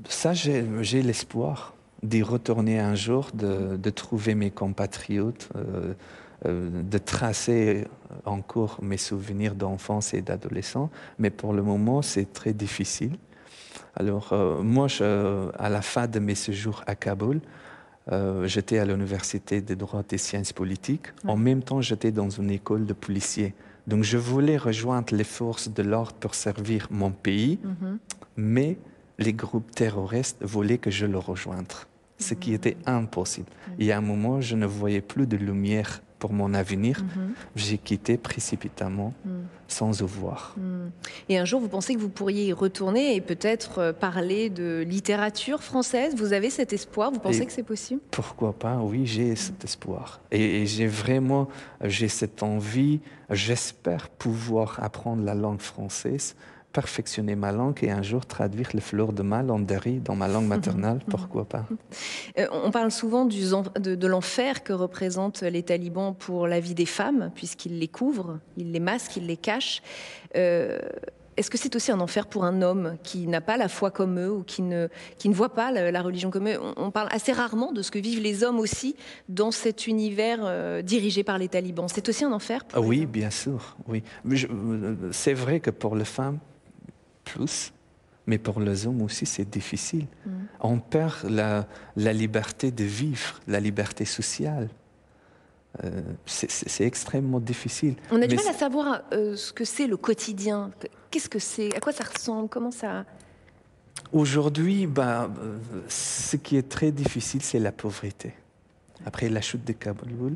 Ça, 0.07 0.33
j'ai 0.33 1.01
l'espoir 1.01 1.73
d'y 2.03 2.21
retourner 2.21 2.79
un 2.79 2.93
jour, 2.93 3.29
de, 3.33 3.75
de 3.75 3.89
trouver 3.89 4.35
mes 4.35 4.51
compatriotes, 4.51 5.49
euh, 5.55 5.93
de 6.45 6.97
tracer 6.97 7.85
encore 8.25 8.79
mes 8.81 8.97
souvenirs 8.97 9.55
d'enfance 9.55 10.13
et 10.13 10.21
d'adolescence. 10.21 10.89
Mais 11.17 11.29
pour 11.29 11.53
le 11.53 11.61
moment, 11.63 12.01
c'est 12.01 12.31
très 12.31 12.53
difficile. 12.53 13.17
Alors, 13.95 14.29
euh, 14.31 14.61
moi, 14.61 14.87
je- 14.87 15.49
à 15.57 15.69
la 15.69 15.81
fin 15.81 16.07
de 16.07 16.19
mes 16.19 16.35
séjours 16.35 16.83
à 16.87 16.95
Kaboul, 16.95 17.41
euh, 18.11 18.47
j'étais 18.47 18.77
à 18.79 18.85
l'université 18.85 19.61
des 19.61 19.75
droits 19.75 20.03
et 20.11 20.17
sciences 20.17 20.53
politiques. 20.53 21.07
En 21.27 21.35
même 21.37 21.61
temps, 21.61 21.81
j'étais 21.81 22.11
dans 22.11 22.29
une 22.29 22.51
école 22.51 22.85
de 22.85 22.93
policiers. 22.93 23.53
Donc, 23.87 24.03
je 24.03 24.17
voulais 24.17 24.57
rejoindre 24.57 25.13
les 25.15 25.23
forces 25.25 25.67
de 25.69 25.83
l'ordre 25.83 26.13
pour 26.13 26.35
servir 26.35 26.87
mon 26.91 27.11
pays, 27.11 27.59
mais 28.37 28.77
les 29.17 29.33
groupes 29.33 29.71
terroristes 29.71 30.37
voulaient 30.41 30.77
que 30.77 30.91
je 30.91 31.05
le 31.05 31.17
rejoigne, 31.17 31.65
ce 32.17 32.33
qui 32.35 32.53
était 32.53 32.77
impossible. 32.85 33.47
Et 33.79 33.91
à 33.91 33.97
un 33.97 34.01
moment, 34.01 34.39
je 34.39 34.55
ne 34.55 34.65
voyais 34.65 35.01
plus 35.01 35.27
de 35.27 35.35
lumière 35.35 36.01
pour 36.19 36.33
mon 36.33 36.53
avenir. 36.53 37.03
J'ai 37.55 37.77
quitté 37.77 38.17
précipitamment, 38.17 39.13
sans 39.67 40.01
voir. 40.03 40.55
Et 41.29 41.37
un 41.37 41.45
jour, 41.45 41.61
vous 41.61 41.69
pensez 41.69 41.95
que 41.95 41.99
vous 41.99 42.09
pourriez 42.09 42.47
y 42.47 42.53
retourner 42.53 43.15
et 43.15 43.21
peut-être 43.21 43.79
euh, 43.79 43.93
parler 43.93 44.49
de 44.49 44.83
littérature 44.87 45.63
française? 45.63 46.15
Vous 46.15 46.33
avez 46.33 46.49
cet 46.49 46.73
espoir? 46.73 47.11
Vous 47.11 47.19
pensez 47.19 47.41
Et- 47.43 47.45
que 47.45 47.51
c'est 47.51 47.63
possible? 47.63 48.01
Pourquoi 48.11 48.53
pas? 48.53 48.77
Oui, 48.77 49.05
j'ai 49.05 49.35
cet 49.35 49.63
espoir. 49.63 50.19
Et, 50.31 50.61
et 50.61 50.65
j'ai 50.65 50.87
vraiment, 50.87 51.47
j'ai 51.83 52.07
cette 52.09 52.43
envie, 52.43 52.99
j'espère 53.29 54.09
pouvoir 54.09 54.79
apprendre 54.83 55.23
la 55.23 55.35
langue 55.35 55.61
française, 55.61 56.35
perfectionner 56.71 57.35
ma 57.35 57.51
langue 57.51 57.79
et 57.83 57.91
un 57.91 58.01
jour 58.03 58.25
traduire 58.25 58.69
les 58.73 58.81
fleurs 58.81 59.11
de 59.13 59.23
mal 59.23 59.49
en 59.51 59.59
Dari 59.59 59.99
dans 59.99 60.15
ma 60.15 60.27
langue 60.27 60.47
maternelle. 60.55 60.99
Pourquoi 61.09 61.45
pas? 61.45 61.65
Euh, 62.37 62.47
On 62.51 62.71
parle 62.71 62.91
souvent 62.91 63.25
du 63.25 63.41
de, 63.41 63.95
de 63.95 64.07
l'enfer 64.07 64.63
que 64.63 64.73
représentent 64.73 65.41
les 65.41 65.63
talibans 65.63 66.13
pour 66.15 66.47
la 66.47 66.59
vie 66.59 66.75
des 66.75 66.85
femmes, 66.85 67.31
puisqu'ils 67.35 67.79
les 67.79 67.87
couvrent, 67.87 68.39
ils 68.57 68.71
les 68.71 68.79
masquent, 68.79 69.17
ils 69.17 69.25
les 69.25 69.37
cachent. 69.37 69.81
Euh, 70.35 70.79
Est-ce 71.37 71.49
que 71.49 71.57
c'est 71.57 71.75
aussi 71.75 71.91
un 71.91 72.01
enfer 72.01 72.27
pour 72.27 72.43
un 72.43 72.61
homme 72.61 72.97
qui 73.01 73.25
n'a 73.25 73.39
pas 73.41 73.55
la 73.57 73.67
foi 73.69 73.89
comme 73.91 74.19
eux 74.19 74.31
ou 74.31 74.43
qui 74.43 74.61
ne, 74.61 74.89
qui 75.17 75.29
ne 75.29 75.33
voit 75.33 75.53
pas 75.55 75.71
la, 75.71 75.89
la 75.89 76.01
religion 76.01 76.29
comme 76.29 76.47
eux? 76.49 76.59
On, 76.61 76.73
on 76.77 76.91
parle 76.91 77.07
assez 77.11 77.31
rarement 77.31 77.71
de 77.71 77.81
ce 77.81 77.89
que 77.91 77.97
vivent 77.99 78.21
les 78.21 78.43
hommes 78.43 78.59
aussi 78.59 78.95
dans 79.29 79.51
cet 79.51 79.87
univers 79.87 80.39
euh, 80.43 80.81
dirigé 80.83 81.23
par 81.23 81.37
les 81.37 81.47
talibans. 81.47 81.87
C'est 81.87 82.07
aussi 82.09 82.25
un 82.25 82.31
enfer 82.33 82.65
pour 82.65 82.77
Ah 82.77 82.85
Oui, 82.85 83.05
bien 83.05 83.31
sûr. 83.31 83.77
Oui, 83.87 84.03
c'est 85.11 85.33
vrai 85.33 85.59
que 85.61 85.71
pour 85.71 85.95
les 85.95 86.05
femmes, 86.05 86.39
plus, 87.33 87.71
mais 88.27 88.37
pour 88.37 88.59
les 88.59 88.85
hommes 88.85 89.01
aussi, 89.01 89.25
c'est 89.25 89.49
difficile. 89.49 90.05
On 90.59 90.77
perd 90.79 91.15
la, 91.29 91.67
la 91.95 92.13
liberté 92.13 92.71
de 92.71 92.83
vivre, 92.83 93.39
la 93.47 93.59
liberté 93.59 94.05
sociale. 94.05 94.67
Euh, 95.83 96.01
c'est- 96.25 96.83
extrêmement 96.93 97.39
difficile. 97.39 97.95
On 98.11 98.21
a 98.21 98.27
du 98.27 98.35
mal 98.35 98.47
à 98.47 98.53
savoir 98.53 98.85
euh, 99.13 99.35
ce 99.35 99.53
que 99.53 99.65
c'est 99.73 99.87
le 99.87 99.97
quotidien. 99.97 100.71
Qu'est-ce 101.11 101.29
que 101.29 101.37
c'est? 101.39 101.69
À 101.77 101.79
quoi 101.79 101.93
ça 101.93 102.03
ressemble? 102.03 102.49
Comment 102.49 102.71
ça? 102.71 103.05
Aujourd'hui, 104.11 104.89
euh, 104.97 105.27
ce 105.87 106.35
qui 106.37 106.57
est 106.57 106.67
très 106.67 106.91
difficile, 106.91 107.41
c'est 107.43 107.59
la 107.59 107.71
pauvreté. 107.71 108.33
Après 109.05 109.29
la 109.29 109.41
chute 109.41 109.63
de 109.65 109.73
Kaboul 109.73 110.35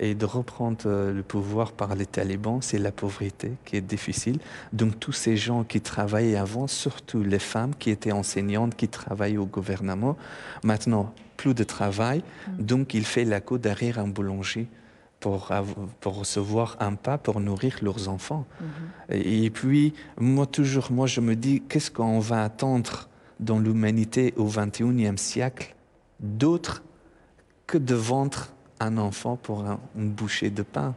et 0.00 0.14
de 0.14 0.24
reprendre 0.24 0.78
euh, 0.86 1.12
le 1.12 1.22
pouvoir 1.22 1.72
par 1.72 1.94
les 1.94 2.06
talibans, 2.06 2.60
c'est 2.60 2.78
la 2.78 2.92
pauvreté 2.92 3.52
qui 3.64 3.76
est 3.76 3.80
difficile. 3.80 4.38
Donc 4.72 4.98
tous 4.98 5.12
ces 5.12 5.36
gens 5.36 5.64
qui 5.64 5.80
travaillaient 5.80 6.36
avant, 6.36 6.66
surtout 6.66 7.22
les 7.22 7.38
femmes 7.38 7.74
qui 7.74 7.90
étaient 7.90 8.12
enseignantes, 8.12 8.74
qui 8.74 8.88
travaillaient 8.88 9.36
au 9.36 9.46
gouvernement, 9.46 10.16
maintenant 10.62 11.12
plus 11.36 11.54
de 11.54 11.64
travail, 11.64 12.22
donc 12.58 12.94
il 12.94 13.04
fait 13.04 13.24
la 13.24 13.40
queue 13.40 13.58
derrière 13.58 13.98
un 13.98 14.08
boulanger 14.08 14.68
pour, 15.20 15.50
pour 16.00 16.18
recevoir 16.18 16.76
un 16.80 16.94
pas 16.94 17.18
pour 17.18 17.40
nourrir 17.40 17.78
leurs 17.82 18.08
enfants. 18.08 18.46
Et 19.10 19.50
puis, 19.50 19.94
moi, 20.18 20.46
toujours, 20.46 20.92
moi, 20.92 21.06
je 21.06 21.20
me 21.20 21.34
dis, 21.34 21.62
qu'est-ce 21.68 21.90
qu'on 21.90 22.20
va 22.20 22.44
attendre 22.44 23.08
dans 23.40 23.58
l'humanité 23.58 24.34
au 24.36 24.44
XXIe 24.44 25.16
siècle 25.16 25.74
d'autre 26.20 26.82
que 27.66 27.78
de 27.78 27.94
vendre 27.94 28.48
un 28.80 28.96
enfant 28.98 29.36
pour 29.36 29.64
un- 29.64 29.80
une 29.96 30.10
bouchée 30.10 30.50
de 30.50 30.62
pain 30.62 30.94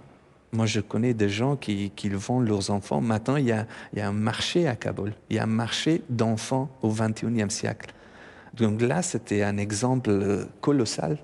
Moi, 0.54 0.66
je 0.66 0.80
connais 0.80 1.14
des 1.14 1.28
gens 1.28 1.58
qui, 1.58 1.92
qui 1.94 2.08
vendent 2.10 2.48
leurs 2.48 2.72
enfants. 2.72 3.02
Maintenant, 3.02 3.36
il 3.36 3.46
y, 3.48 3.52
a, 3.52 3.68
il 3.92 4.00
y 4.00 4.02
a 4.02 4.08
un 4.08 4.14
marché 4.14 4.66
à 4.66 4.78
Kaboul. 4.78 5.14
Il 5.30 5.36
y 5.36 5.40
a 5.40 5.44
un 5.44 5.46
marché 5.46 6.02
d'enfants 6.10 6.70
au 6.82 6.90
XXIe 6.90 7.50
siècle. 7.52 7.94
Donc 8.54 8.82
là, 8.82 9.02
c'était 9.02 9.44
un 9.44 9.58
exemple 9.58 10.10
euh, 10.10 10.46
colossal. 10.62 11.18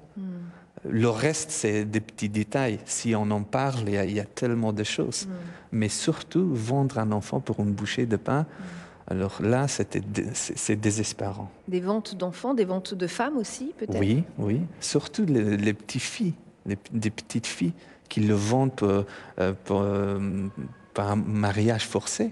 Le 0.87 1.07
reste, 1.09 1.51
c'est 1.51 1.85
des 1.85 2.01
petits 2.01 2.27
détails. 2.27 2.79
Si 2.85 3.15
on 3.15 3.31
en 3.31 3.43
parle, 3.43 3.83
il 3.87 3.93
y 3.93 3.97
a, 3.97 4.03
il 4.03 4.13
y 4.13 4.19
a 4.19 4.25
tellement 4.25 4.73
de 4.73 4.83
choses. 4.83 5.29
Mais 5.71 5.87
surtout, 5.87 6.49
vendre 6.53 6.99
un 6.99 7.13
enfant 7.13 7.39
pour 7.39 7.61
une 7.61 7.71
bouchée 7.71 8.05
de 8.05 8.17
pain, 8.17 8.45
alors 9.07 9.41
là, 9.41 9.67
c'était 9.67 10.01
c'est 10.33 10.75
désespérant. 10.75 11.51
Des 11.67 11.81
ventes 11.81 12.15
d'enfants, 12.15 12.53
des 12.53 12.65
ventes 12.65 12.93
de 12.93 13.07
femmes 13.07 13.37
aussi, 13.37 13.73
peut-être? 13.77 13.99
Oui, 13.99 14.23
oui. 14.37 14.61
Surtout 14.79 15.25
les, 15.25 15.57
les 15.57 15.73
petites 15.73 16.01
filles, 16.01 16.33
les, 16.65 16.77
des 16.91 17.09
petites 17.09 17.47
filles 17.47 17.73
qui 18.07 18.21
le 18.21 18.33
vendent 18.33 18.73
pour, 18.75 19.05
euh, 19.39 19.53
pour, 19.65 19.81
euh, 19.81 20.19
par 20.93 21.11
un 21.11 21.15
mariage 21.15 21.85
forcé. 21.87 22.31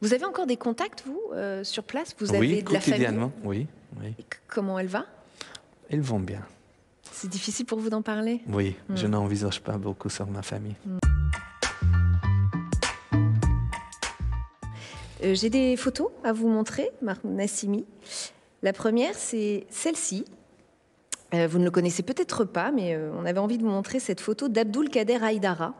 Vous 0.00 0.12
avez 0.14 0.24
encore 0.24 0.46
des 0.46 0.56
contacts, 0.56 1.02
vous, 1.06 1.20
euh, 1.32 1.64
sur 1.64 1.84
place? 1.84 2.14
Vous 2.18 2.30
avez 2.30 2.38
oui, 2.40 2.62
de 2.62 2.72
la 2.72 2.80
famille? 2.80 3.00
quotidiennement. 3.00 3.32
Oui, 3.42 3.66
oui. 4.00 4.14
Et 4.18 4.24
Comment 4.48 4.78
elle 4.78 4.86
va? 4.86 5.06
Ils 5.90 6.00
vont 6.00 6.20
bien. 6.20 6.42
C'est 7.10 7.28
difficile 7.28 7.66
pour 7.66 7.78
vous 7.78 7.90
d'en 7.90 8.02
parler? 8.02 8.42
Oui, 8.48 8.76
je 8.94 9.06
n'envisage 9.06 9.60
pas 9.60 9.76
beaucoup 9.76 10.08
sur 10.08 10.26
ma 10.26 10.42
famille. 10.42 10.74
Euh, 15.24 15.34
J'ai 15.34 15.50
des 15.50 15.76
photos 15.76 16.08
à 16.22 16.32
vous 16.32 16.48
montrer, 16.48 16.90
Marc 17.00 17.24
Nassimi. 17.24 17.84
La 18.62 18.72
première, 18.72 19.14
c'est 19.14 19.66
celle-ci. 19.70 20.24
Euh, 21.32 21.46
vous 21.46 21.58
ne 21.58 21.64
le 21.64 21.70
connaissez 21.70 22.02
peut-être 22.02 22.44
pas, 22.44 22.70
mais 22.70 22.94
euh, 22.94 23.10
on 23.18 23.24
avait 23.24 23.38
envie 23.38 23.58
de 23.58 23.62
vous 23.62 23.70
montrer 23.70 24.00
cette 24.00 24.20
photo 24.20 24.48
d'Abdul 24.48 24.90
Kader 24.90 25.18
Haïdara. 25.22 25.74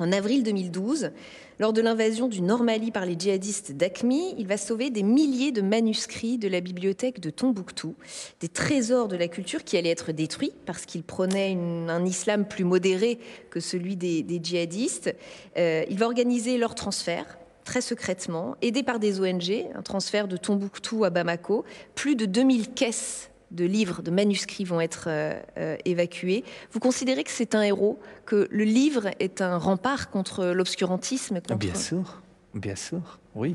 En 0.00 0.12
avril 0.12 0.44
2012, 0.44 1.10
lors 1.58 1.72
de 1.72 1.80
l'invasion 1.80 2.28
du 2.28 2.40
Nord-Mali 2.40 2.92
par 2.92 3.04
les 3.04 3.16
djihadistes 3.18 3.72
d'AQMI, 3.72 4.36
il 4.38 4.46
va 4.46 4.56
sauver 4.56 4.90
des 4.90 5.02
milliers 5.02 5.50
de 5.50 5.60
manuscrits 5.60 6.38
de 6.38 6.46
la 6.46 6.60
bibliothèque 6.60 7.18
de 7.18 7.30
Tombouctou, 7.30 7.96
des 8.38 8.48
trésors 8.48 9.08
de 9.08 9.16
la 9.16 9.26
culture 9.26 9.64
qui 9.64 9.76
allaient 9.76 9.90
être 9.90 10.12
détruits 10.12 10.52
parce 10.66 10.86
qu'il 10.86 11.02
prônait 11.02 11.58
un 11.88 12.04
islam 12.04 12.46
plus 12.46 12.62
modéré 12.62 13.18
que 13.50 13.58
celui 13.58 13.96
des, 13.96 14.24
djihadistes. 14.40 15.16
Il 15.56 15.98
va 15.98 16.06
organiser 16.06 16.58
leur 16.58 16.76
transfert 16.76 17.36
très 17.68 17.80
secrètement, 17.82 18.56
aidé 18.62 18.82
par 18.82 18.98
des 18.98 19.20
ONG, 19.20 19.66
un 19.74 19.82
transfert 19.82 20.26
de 20.26 20.38
Tombouctou 20.38 21.04
à 21.04 21.10
Bamako. 21.10 21.66
Plus 21.94 22.16
de 22.16 22.24
2000 22.24 22.70
caisses 22.70 23.30
de 23.50 23.66
livres, 23.66 24.00
de 24.00 24.10
manuscrits 24.10 24.64
vont 24.64 24.80
être 24.80 25.04
euh, 25.08 25.38
euh, 25.58 25.76
évacués. 25.84 26.44
Vous 26.72 26.80
considérez 26.80 27.24
que 27.24 27.30
c'est 27.30 27.54
un 27.54 27.60
héros, 27.60 27.98
que 28.24 28.48
le 28.50 28.64
livre 28.64 29.10
est 29.20 29.42
un 29.42 29.58
rempart 29.58 30.08
contre 30.08 30.46
l'obscurantisme 30.46 31.42
contre... 31.42 31.58
Bien 31.58 31.74
sûr, 31.74 32.22
bien 32.54 32.74
sûr, 32.74 33.18
oui. 33.34 33.54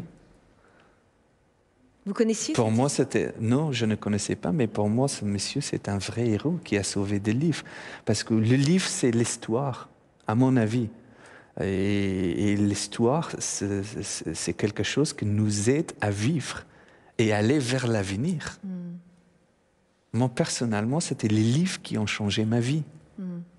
Vous 2.05 2.13
connaissiez 2.13 2.53
Pour 2.53 2.69
moi, 2.69 2.89
c'était. 2.89 3.33
Non, 3.39 3.71
je 3.71 3.85
ne 3.85 3.95
connaissais 3.95 4.35
pas, 4.35 4.51
mais 4.51 4.67
pour 4.67 4.89
moi, 4.89 5.07
ce 5.07 5.25
monsieur, 5.25 5.61
c'est 5.61 5.89
un 5.89 5.97
vrai 5.97 6.27
héros 6.27 6.59
qui 6.63 6.77
a 6.77 6.83
sauvé 6.83 7.19
des 7.19 7.33
livres. 7.33 7.63
Parce 8.05 8.23
que 8.23 8.35
le 8.35 8.57
livre, 8.57 8.85
c'est 8.85 9.09
l'histoire, 9.09 9.89
à 10.27 10.35
mon 10.35 10.55
avis. 10.55 10.89
Et, 11.61 12.51
et 12.51 12.55
l'histoire, 12.55 13.31
c'est 13.39 14.53
quelque 14.53 14.83
chose 14.83 15.13
qui 15.13 15.25
nous 15.25 15.69
aide 15.69 15.91
à 16.01 16.09
vivre 16.09 16.63
et 17.17 17.31
aller 17.31 17.59
vers 17.59 17.87
l'avenir. 17.87 18.59
Moi, 20.13 20.29
personnellement, 20.29 20.99
c'était 20.99 21.27
les 21.27 21.43
livres 21.43 21.81
qui 21.81 21.97
ont 21.97 22.07
changé 22.07 22.45
ma 22.45 22.59
vie. 22.59 22.83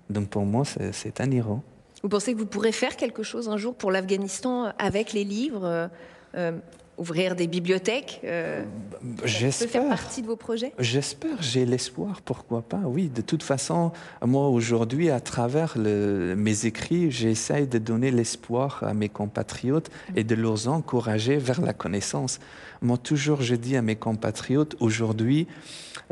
Donc 0.09 0.29
pour 0.29 0.45
moi, 0.45 0.65
c'est 0.65 0.91
c'est 0.91 1.19
un 1.21 1.31
héros. 1.31 1.61
Vous 2.03 2.09
pensez 2.09 2.33
que 2.33 2.37
vous 2.37 2.45
pourrez 2.45 2.71
faire 2.71 2.97
quelque 2.97 3.23
chose 3.23 3.49
un 3.49 3.57
jour 3.57 3.73
pour 3.73 3.91
l'Afghanistan 3.91 4.71
avec 4.77 5.13
les 5.13 5.23
livres 5.23 5.65
euh, 5.65 5.87
euh, 6.35 6.51
Ouvrir 6.97 7.35
des 7.35 7.47
bibliothèques 7.47 8.21
euh, 8.23 8.63
Ça 8.63 8.67
peut 9.09 9.27
faire 9.27 9.27
J'espère. 9.27 9.87
partie 9.89 10.21
de 10.21 10.27
vos 10.27 10.37
projets? 10.37 10.71
J'espère, 10.79 11.41
j'ai 11.41 11.65
l'espoir, 11.65 12.21
pourquoi 12.21 12.61
pas, 12.61 12.79
oui. 12.85 13.09
De 13.09 13.19
toute 13.21 13.43
façon, 13.43 13.91
moi 14.25 14.47
aujourd'hui, 14.47 15.09
à 15.09 15.19
travers 15.19 15.77
le- 15.77 16.35
mes 16.37 16.65
écrits, 16.65 17.11
j'essaye 17.11 17.67
de 17.67 17.79
donner 17.79 18.11
l'espoir 18.11 18.81
à 18.83 18.93
mes 18.93 19.09
compatriotes 19.09 19.89
et 20.15 20.23
de 20.23 20.35
les 20.35 20.67
encourager 20.69 21.35
vers 21.35 21.59
la 21.59 21.73
connaissance. 21.73 22.39
Moi, 22.81 22.97
toujours, 22.97 23.41
je 23.41 23.55
dis 23.55 23.75
à 23.75 23.81
mes 23.81 23.97
compatriotes, 23.97 24.75
aujourd'hui, 24.79 25.47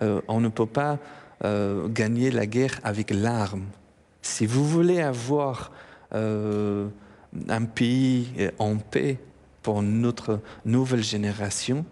euh, 0.02 0.20
on 0.28 0.42
ne 0.42 0.50
peut 0.50 0.66
pas 0.66 1.00
euh, 1.46 1.88
gagner 1.88 2.30
la 2.30 2.46
guerre 2.46 2.80
avec 2.84 3.10
l'arme. 3.12 3.64
Si 4.22 4.46
vous 4.46 4.68
voulez 4.68 5.00
avoir 5.02 5.72
euh, 6.14 6.88
un 7.48 7.64
pays 7.64 8.28
en 8.60 8.76
paix 8.78 9.18
pour 9.64 9.82
notre 9.82 10.42
nouvelle 10.66 11.04
génération, 11.04 11.86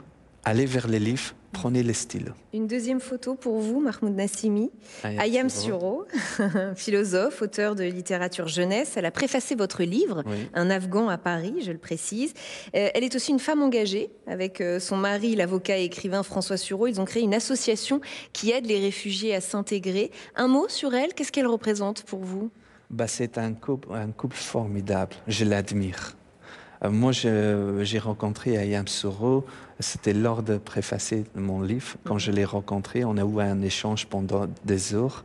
allez 0.43 0.65
vers 0.65 0.87
les 0.87 0.99
livres, 0.99 1.33
Prenez 1.51 1.83
le 1.83 1.91
stylo. 1.91 2.31
Une 2.53 2.65
deuxième 2.65 3.01
photo 3.01 3.35
pour 3.35 3.59
vous, 3.59 3.81
Mahmoud 3.81 4.15
Nassimi. 4.15 4.71
Ayam 5.03 5.19
Ayam 5.19 5.49
Suro. 5.49 6.05
Suro, 6.37 6.49
philosophe, 6.75 7.41
auteur 7.41 7.75
de 7.75 7.83
littérature 7.83 8.47
jeunesse. 8.47 8.93
Elle 8.95 9.05
a 9.05 9.11
préfacé 9.11 9.55
votre 9.55 9.83
livre, 9.83 10.23
Oui. 10.25 10.49
Un 10.53 10.69
Afghan 10.69 11.09
à 11.09 11.17
Paris, 11.17 11.55
je 11.61 11.71
le 11.71 11.77
précise. 11.77 12.33
Euh, 12.75 12.89
elle 12.93 13.03
est 13.03 13.15
aussi 13.15 13.31
une 13.31 13.39
femme 13.39 13.61
engagée. 13.61 14.11
Avec 14.27 14.61
euh, 14.61 14.79
son 14.79 14.95
mari, 14.95 15.35
l'avocat 15.35 15.77
et 15.77 15.83
écrivain 15.83 16.23
François 16.23 16.57
Sureau, 16.57 16.87
ils 16.87 17.01
ont 17.01 17.05
créé 17.05 17.23
une 17.23 17.33
association 17.33 17.99
qui 18.31 18.51
aide 18.51 18.65
les 18.65 18.79
réfugiés 18.79 19.35
à 19.35 19.41
s'intégrer. 19.41 20.11
Un 20.35 20.47
mot 20.47 20.67
sur 20.69 20.93
elle, 20.93 21.13
qu'est-ce 21.13 21.33
qu'elle 21.33 21.47
représente 21.47 22.03
pour 22.03 22.23
vous? 22.23 22.49
Bah, 22.89 23.07
c'est 23.07 23.37
un 23.37 23.53
couple, 23.53 23.89
un 23.93 24.11
couple 24.11 24.37
formidable. 24.37 25.15
Je 25.27 25.43
l'admire. 25.43 26.15
Euh, 26.83 26.89
moi, 26.89 27.11
j'ai 27.11 27.99
rencontré 27.99 28.57
Ayam 28.57 28.87
Soro. 28.87 29.45
C'était 29.79 30.13
lors 30.13 30.43
de 30.43 30.57
préfacer 30.57 31.25
mon 31.35 31.61
livre. 31.61 31.95
Quand 32.03 32.17
je 32.17 32.31
l'ai 32.31 32.45
rencontré, 32.45 33.03
on 33.05 33.17
a 33.17 33.23
eu 33.23 33.41
un 33.41 33.61
échange 33.61 34.07
pendant 34.07 34.47
des 34.65 34.93
heures. 34.93 35.23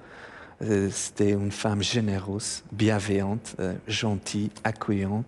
Euh, 0.63 0.89
C'était 0.91 1.31
une 1.31 1.51
femme 1.51 1.83
généreuse, 1.83 2.63
bienveillante, 2.73 3.57
euh, 3.61 3.75
gentille, 3.87 4.51
accueillante. 4.65 5.27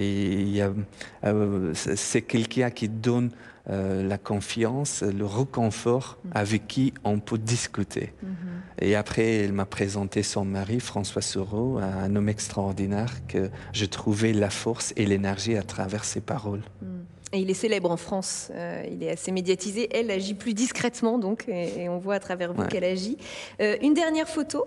Et 0.00 0.60
c'est 1.74 2.22
quelqu'un 2.22 2.70
qui 2.70 2.88
donne 2.88 3.30
euh, 3.70 4.02
la 4.06 4.18
confiance, 4.18 5.02
le 5.02 5.24
réconfort 5.26 6.18
avec 6.32 6.66
qui 6.66 6.94
on 7.04 7.18
peut 7.20 7.38
discuter. 7.38 8.12
Et 8.80 8.94
après, 8.94 9.26
elle 9.44 9.52
m'a 9.52 9.66
présenté 9.66 10.22
son 10.22 10.44
mari, 10.44 10.80
François 10.80 11.22
Soro, 11.22 11.78
un 11.78 12.14
homme 12.16 12.28
extraordinaire 12.28 13.12
que 13.26 13.50
je 13.72 13.84
trouvais 13.86 14.32
la 14.32 14.50
force 14.50 14.92
et 14.96 15.04
l'énergie 15.06 15.56
à 15.56 15.62
travers 15.62 16.04
ses 16.04 16.20
paroles. 16.20 16.62
Et 17.32 17.40
il 17.40 17.50
est 17.50 17.54
célèbre 17.54 17.90
en 17.90 17.98
France, 17.98 18.50
euh, 18.54 18.82
il 18.90 19.02
est 19.02 19.10
assez 19.10 19.32
médiatisé. 19.32 19.86
Elle 19.94 20.10
agit 20.10 20.32
plus 20.32 20.54
discrètement, 20.54 21.18
donc, 21.18 21.44
et, 21.46 21.82
et 21.82 21.88
on 21.90 21.98
voit 21.98 22.14
à 22.14 22.20
travers 22.20 22.54
vous 22.54 22.62
Ouais. 22.62 22.68
qu'elle 22.68 22.84
agit. 22.84 23.18
Euh, 23.60 23.76
une 23.82 23.92
dernière 23.92 24.28
photo. 24.28 24.64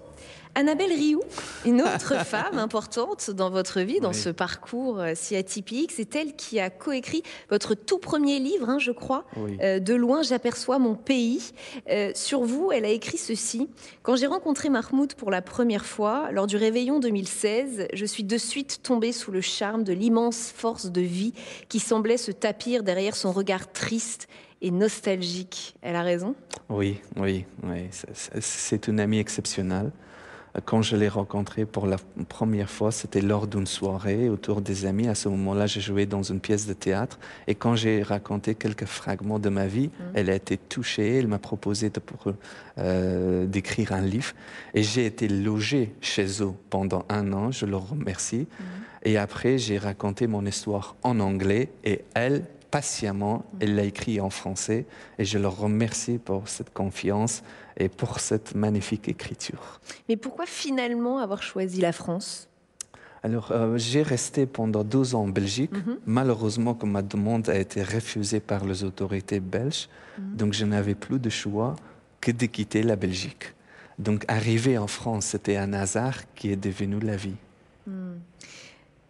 Annabelle 0.53 0.91
Rioux, 0.91 1.21
une 1.65 1.81
autre 1.81 2.15
femme 2.25 2.57
importante 2.57 3.31
dans 3.31 3.49
votre 3.49 3.79
vie, 3.81 3.99
dans 4.01 4.09
Oui. 4.09 4.15
ce 4.15 4.29
parcours 4.29 4.99
euh, 4.99 5.13
si 5.15 5.35
atypique. 5.35 5.91
C'est 5.93 6.13
elle 6.15 6.35
qui 6.35 6.59
a 6.59 6.69
coécrit 6.69 7.23
votre 7.49 7.73
tout 7.73 7.99
premier 7.99 8.39
livre, 8.39 8.69
hein, 8.69 8.77
je 8.77 8.91
crois. 8.91 9.23
Oui. 9.37 9.57
Euh, 9.61 9.79
de 9.79 9.93
loin, 9.93 10.23
j'aperçois 10.23 10.77
mon 10.77 10.95
pays. 10.95 11.51
Euh, 11.89 12.11
sur 12.15 12.41
vous, 12.41 12.71
elle 12.73 12.83
a 12.83 12.89
écrit 12.89 13.17
ceci. 13.17 13.69
Quand 14.03 14.17
j'ai 14.17 14.27
rencontré 14.27 14.69
Mahmoud 14.69 15.13
pour 15.13 15.31
la 15.31 15.41
première 15.41 15.85
fois, 15.85 16.29
lors 16.31 16.47
du 16.47 16.57
réveillon 16.57 16.99
2016, 16.99 17.87
je 17.93 18.05
suis 18.05 18.23
de 18.25 18.37
suite 18.37 18.81
tombée 18.83 19.13
sous 19.13 19.31
le 19.31 19.41
charme 19.41 19.83
de 19.85 19.93
l'immense 19.93 20.51
force 20.53 20.87
de 20.91 21.01
vie 21.01 21.33
qui 21.69 21.79
semblait 21.79 22.17
se 22.17 22.31
tapir 22.31 22.83
derrière 22.83 23.15
son 23.15 23.31
regard 23.31 23.71
triste 23.71 24.27
et 24.61 24.69
nostalgique. 24.69 25.75
Elle 25.81 25.95
a 25.95 26.03
raison? 26.03 26.35
Oui, 26.69 26.99
oui, 27.17 27.45
oui. 27.63 27.87
C'est 28.41 28.87
une 28.87 28.99
amie 28.99 29.17
exceptionnelle. 29.19 29.91
Quand 30.65 30.81
je 30.81 30.97
l'ai 30.97 31.07
rencontrée 31.07 31.65
pour 31.65 31.87
la 31.87 31.95
première 32.27 32.69
fois, 32.69 32.91
c'était 32.91 33.21
lors 33.21 33.47
d'une 33.47 33.65
soirée 33.67 34.27
autour 34.27 34.61
des 34.61 34.85
amis. 34.85 35.07
À 35.07 35.15
ce 35.15 35.29
moment-là, 35.29 35.65
j'ai 35.65 35.79
joué 35.79 36.05
dans 36.05 36.23
une 36.23 36.41
pièce 36.41 36.67
de 36.67 36.73
théâtre. 36.73 37.19
Et 37.47 37.55
quand 37.55 37.75
j'ai 37.77 38.03
raconté 38.03 38.55
quelques 38.55 38.85
fragments 38.85 39.39
de 39.39 39.47
ma 39.47 39.67
vie, 39.67 39.89
elle 40.13 40.29
a 40.29 40.35
été 40.35 40.57
touchée. 40.57 41.19
Elle 41.19 41.27
m'a 41.29 41.39
proposé 41.39 41.89
de- 41.89 42.01
pour, 42.01 42.33
euh, 42.77 43.45
d'écrire 43.45 43.93
un 43.93 44.01
livre. 44.01 44.33
Et 44.73 44.83
j'ai 44.83 45.05
été 45.05 45.29
logé 45.29 45.93
chez 46.01 46.43
eux 46.43 46.51
pendant 46.69 47.05
un 47.07 47.31
an. 47.31 47.51
Je 47.51 47.65
leur 47.65 47.89
remercie. 47.89 48.45
Et 49.03 49.17
après, 49.17 49.57
j'ai 49.57 49.77
raconté 49.77 50.27
mon 50.27 50.45
histoire 50.45 50.97
en 51.03 51.21
anglais. 51.21 51.69
Et 51.85 52.01
elle, 52.13 52.43
patiemment, 52.71 53.45
elle 53.61 53.75
l'a 53.75 53.83
écrit 53.85 54.19
en 54.19 54.29
français. 54.29 54.85
Et 55.17 55.23
je 55.23 55.37
leur 55.37 55.57
remercie 55.57 56.17
pour 56.17 56.49
cette 56.49 56.73
confiance 56.73 57.41
et 57.81 57.89
pour 57.89 58.19
cette 58.19 58.55
magnifique 58.55 59.07
écriture. 59.09 59.79
Mais 60.07 60.15
pourquoi 60.15 60.45
finalement 60.45 61.19
avoir 61.19 61.41
choisi 61.41 61.81
la 61.81 61.91
France? 61.91 62.47
Alors, 63.23 63.51
euh, 63.51 63.77
j'ai 63.77 64.01
resté 64.01 64.45
pendant 64.45 64.83
12 64.83 65.15
ans 65.15 65.23
en 65.23 65.27
Belgique. 65.27 65.71
Malheureusement, 66.05 66.73
comme 66.73 66.91
ma 66.91 67.03
demande 67.03 67.49
a 67.49 67.57
été 67.57 67.83
refusée 67.83 68.39
par 68.39 68.65
les 68.65 68.83
autorités 68.83 69.39
belges, 69.39 69.89
donc 70.17 70.53
je 70.53 70.65
n'avais 70.65 70.95
plus 70.95 71.19
de 71.19 71.29
choix 71.29 71.75
que 72.19 72.31
de 72.31 72.45
quitter 72.47 72.81
la 72.81 72.95
Belgique. 72.95 73.53
Donc, 73.99 74.25
arriver 74.27 74.77
en 74.77 74.87
France, 74.87 75.25
c'était 75.25 75.57
un 75.57 75.73
hasard 75.73 76.33
qui 76.33 76.51
est 76.51 76.55
devenu 76.55 76.99
la 76.99 77.15
vie. 77.15 77.35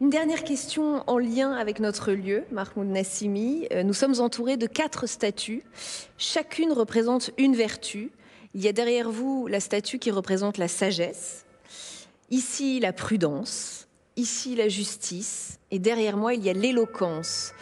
Une 0.01 0.09
dernière 0.09 0.43
question 0.43 1.03
en 1.07 1.17
lien 1.17 1.53
avec 1.53 1.79
notre 1.79 2.11
lieu, 2.11 2.43
Mahmoud 2.51 2.87
Nassimi. 2.87 3.67
Euh, 3.71 3.83
Nous 3.83 3.93
sommes 3.93 4.19
entourés 4.19 4.57
de 4.57 4.65
quatre 4.65 5.07
statues. 5.07 5.63
Chacune 6.17 6.71
représente 6.73 7.29
une 7.37 7.55
vertu. 7.55 8.11
Il 8.53 8.61
y 8.61 8.67
a 8.67 8.73
derrière 8.73 9.09
vous 9.09 9.47
la 9.47 9.59
statue 9.59 9.97
qui 9.99 10.11
représente 10.11 10.57
la 10.57 10.67
sagesse. 10.67 11.45
Ici, 12.29 12.79
la 12.79 12.93
prudence. 12.93 13.87
Ici, 14.17 14.55
la 14.55 14.67
justice. 14.67 15.57
Et 15.71 15.79
derrière 15.79 16.17
moi, 16.17 16.33
il 16.33 16.43
y 16.43 16.49
a 16.49 16.53
l'éloquence. 16.53 17.53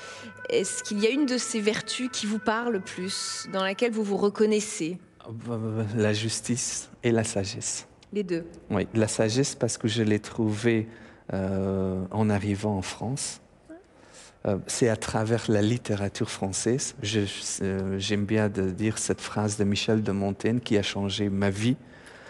Est-ce 0.49 0.83
qu'il 0.83 0.99
y 0.99 1.05
a 1.05 1.11
une 1.11 1.27
de 1.27 1.37
ces 1.37 1.61
vertus 1.61 2.09
qui 2.11 2.25
vous 2.25 2.39
parle 2.39 2.73
le 2.73 2.79
plus, 2.79 3.47
dans 3.53 3.63
laquelle 3.63 3.91
vous 3.91 4.03
vous 4.03 4.17
reconnaissez? 4.17 4.97
La 5.95 6.13
justice 6.13 6.89
et 7.03 7.11
la 7.11 7.23
sagesse. 7.23 7.87
Les 8.11 8.23
deux. 8.23 8.45
Oui, 8.71 8.87
la 8.95 9.07
sagesse 9.07 9.53
parce 9.53 9.77
que 9.77 9.87
je 9.87 10.01
l'ai 10.01 10.19
trouvée 10.19 10.87
euh, 11.33 12.03
en 12.09 12.31
arrivant 12.31 12.75
en 12.77 12.81
France. 12.81 13.41
Euh, 14.45 14.57
c'est 14.67 14.89
à 14.89 14.95
travers 14.95 15.49
la 15.49 15.61
littérature 15.61 16.29
française. 16.29 16.95
Euh, 17.61 17.99
J'aime 17.99 18.25
bien 18.25 18.47
de 18.49 18.69
dire 18.69 18.97
cette 18.97 19.21
phrase 19.21 19.57
de 19.57 19.63
Michel 19.63 20.01
de 20.01 20.11
Montaigne 20.11 20.59
qui 20.59 20.77
a 20.77 20.83
changé 20.83 21.29
ma 21.29 21.49
vie. 21.49 21.75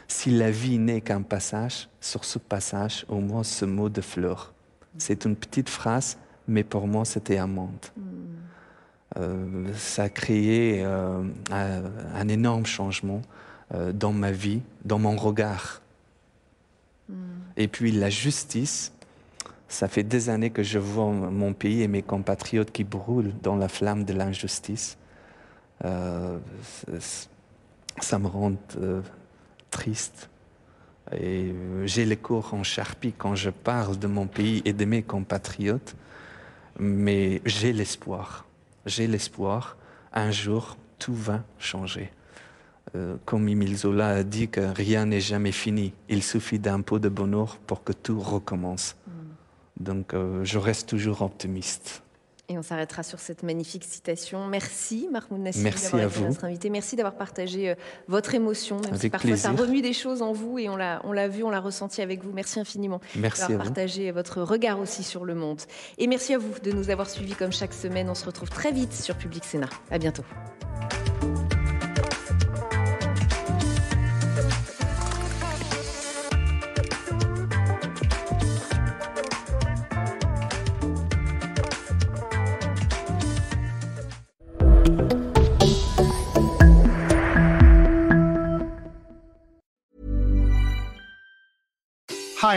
Si 0.08 0.32
la 0.32 0.50
vie 0.50 0.80
n'est 0.80 1.02
qu'un 1.02 1.22
passage, 1.22 1.88
sur 2.02 2.26
ce 2.26 2.40
passage, 2.40 3.06
au 3.10 3.20
moins 3.20 3.44
ce 3.44 3.66
mot 3.66 3.90
de 3.90 4.02
fleur. 4.02 4.54
C'est 4.98 5.26
une 5.26 5.36
petite 5.36 5.70
phrase, 5.70 6.18
mais 6.48 6.64
pour 6.64 6.88
moi, 6.88 7.06
c'était 7.06 7.38
un 7.38 7.46
monde. 7.46 7.86
Euh, 9.18 9.72
ça 9.76 10.04
a 10.04 10.10
créé 10.10 10.84
euh, 10.84 11.24
un, 11.52 11.84
un 12.16 12.28
énorme 12.28 12.66
changement 12.66 13.22
euh, 13.74 13.92
dans 13.92 14.14
ma 14.14 14.32
vie, 14.32 14.62
dans 14.86 15.00
mon 15.00 15.16
regard. 15.16 15.82
Et 17.58 17.68
puis 17.68 17.92
la 17.92 18.10
justice, 18.10 18.94
ça 19.70 19.88
fait 19.88 20.04
des 20.04 20.30
années 20.30 20.50
que 20.50 20.64
je 20.64 20.80
vois 20.80 21.12
mon 21.12 21.54
pays 21.54 21.84
et 21.84 21.88
mes 21.88 22.02
compatriotes 22.02 22.72
qui 22.72 22.84
brûlent 22.84 23.34
dans 23.44 23.56
la 23.56 23.70
flamme 23.70 24.04
de 24.04 24.14
l'injustice. 24.14 24.98
Euh, 25.86 26.40
ça 28.02 28.20
me 28.20 28.28
rend 28.28 28.56
euh, 28.78 29.02
triste. 29.70 30.30
Et 31.12 31.52
euh, 31.52 31.86
j'ai 31.86 32.06
le 32.06 32.16
corps 32.16 32.54
en 32.54 32.64
charpie 32.64 33.14
quand 33.16 33.36
je 33.36 33.52
parle 33.52 33.98
de 33.98 34.08
mon 34.08 34.26
pays 34.26 34.64
et 34.66 34.74
de 34.74 34.86
mes 34.86 35.04
compatriotes, 35.04 35.96
mais 36.80 37.42
j'ai 37.46 37.72
l'espoir. 37.72 38.46
J'ai 38.88 39.08
l'espoir. 39.08 39.78
Un 40.14 40.32
jour, 40.32 40.78
tout 40.98 41.14
va 41.14 41.44
changer. 41.60 42.12
Comme 43.26 43.48
Émile 43.48 43.78
Zola 43.78 44.08
a 44.08 44.24
dit 44.24 44.48
que 44.48 44.62
rien 44.62 45.06
n'est 45.06 45.22
jamais 45.22 45.52
fini. 45.52 45.94
Il 46.10 46.24
suffit 46.24 46.58
d'un 46.58 46.82
peu 46.82 47.00
de 47.00 47.08
bonheur 47.08 47.58
pour 47.68 47.84
que 47.84 47.94
tout 47.94 48.20
recommence. 48.20 48.96
Donc, 49.80 50.14
euh, 50.14 50.44
je 50.44 50.58
reste 50.58 50.90
toujours 50.90 51.22
optimiste. 51.22 52.04
Et 52.52 52.58
on 52.58 52.64
s'arrêtera 52.64 53.04
sur 53.04 53.20
cette 53.20 53.44
magnifique 53.44 53.84
citation. 53.84 54.48
Merci 54.48 55.08
Mahmoud 55.12 55.40
Nassimi 55.40 55.66
Merci 55.66 55.84
d'avoir 55.84 56.02
à 56.02 56.08
été 56.08 56.20
vous. 56.20 56.26
notre 56.26 56.46
invité. 56.46 56.70
Merci 56.72 56.96
d'avoir 56.96 57.14
partagé 57.14 57.70
euh, 57.70 57.76
votre 58.08 58.34
émotion, 58.34 58.78
même 58.78 58.96
si 58.96 59.02
Avec 59.02 59.12
parfois 59.12 59.38
ça 59.38 59.52
remue 59.52 59.84
des 59.84 59.94
choses 59.94 60.24
en 60.24 60.34
vous 60.34 60.58
et 60.58 60.68
on 60.68 60.76
l'a, 60.76 61.00
on 61.04 61.12
l'a 61.12 61.28
vu, 61.28 61.44
on 61.44 61.52
l'a 61.52 61.60
ressenti 61.60 62.02
avec 62.02 62.24
vous. 62.24 62.32
Merci 62.34 62.60
infiniment 62.60 63.02
Merci 63.16 63.44
à 63.44 63.48
d'avoir 63.50 63.68
partagé 63.68 64.10
votre 64.12 64.42
regard 64.42 64.80
aussi 64.80 65.04
sur 65.04 65.26
le 65.26 65.36
monde. 65.36 65.62
Et 66.00 66.08
merci 66.08 66.34
à 66.34 66.40
vous 66.40 66.54
de 66.64 66.72
nous 66.72 66.90
avoir 66.90 67.08
suivis 67.08 67.36
comme 67.36 67.52
chaque 67.52 67.74
semaine. 67.74 68.10
On 68.10 68.16
se 68.16 68.26
retrouve 68.26 68.50
très 68.50 68.72
vite 68.72 68.94
sur 68.94 69.16
Public 69.16 69.46
Sénat. 69.46 69.70
À 69.92 70.00
bientôt. 70.00 70.24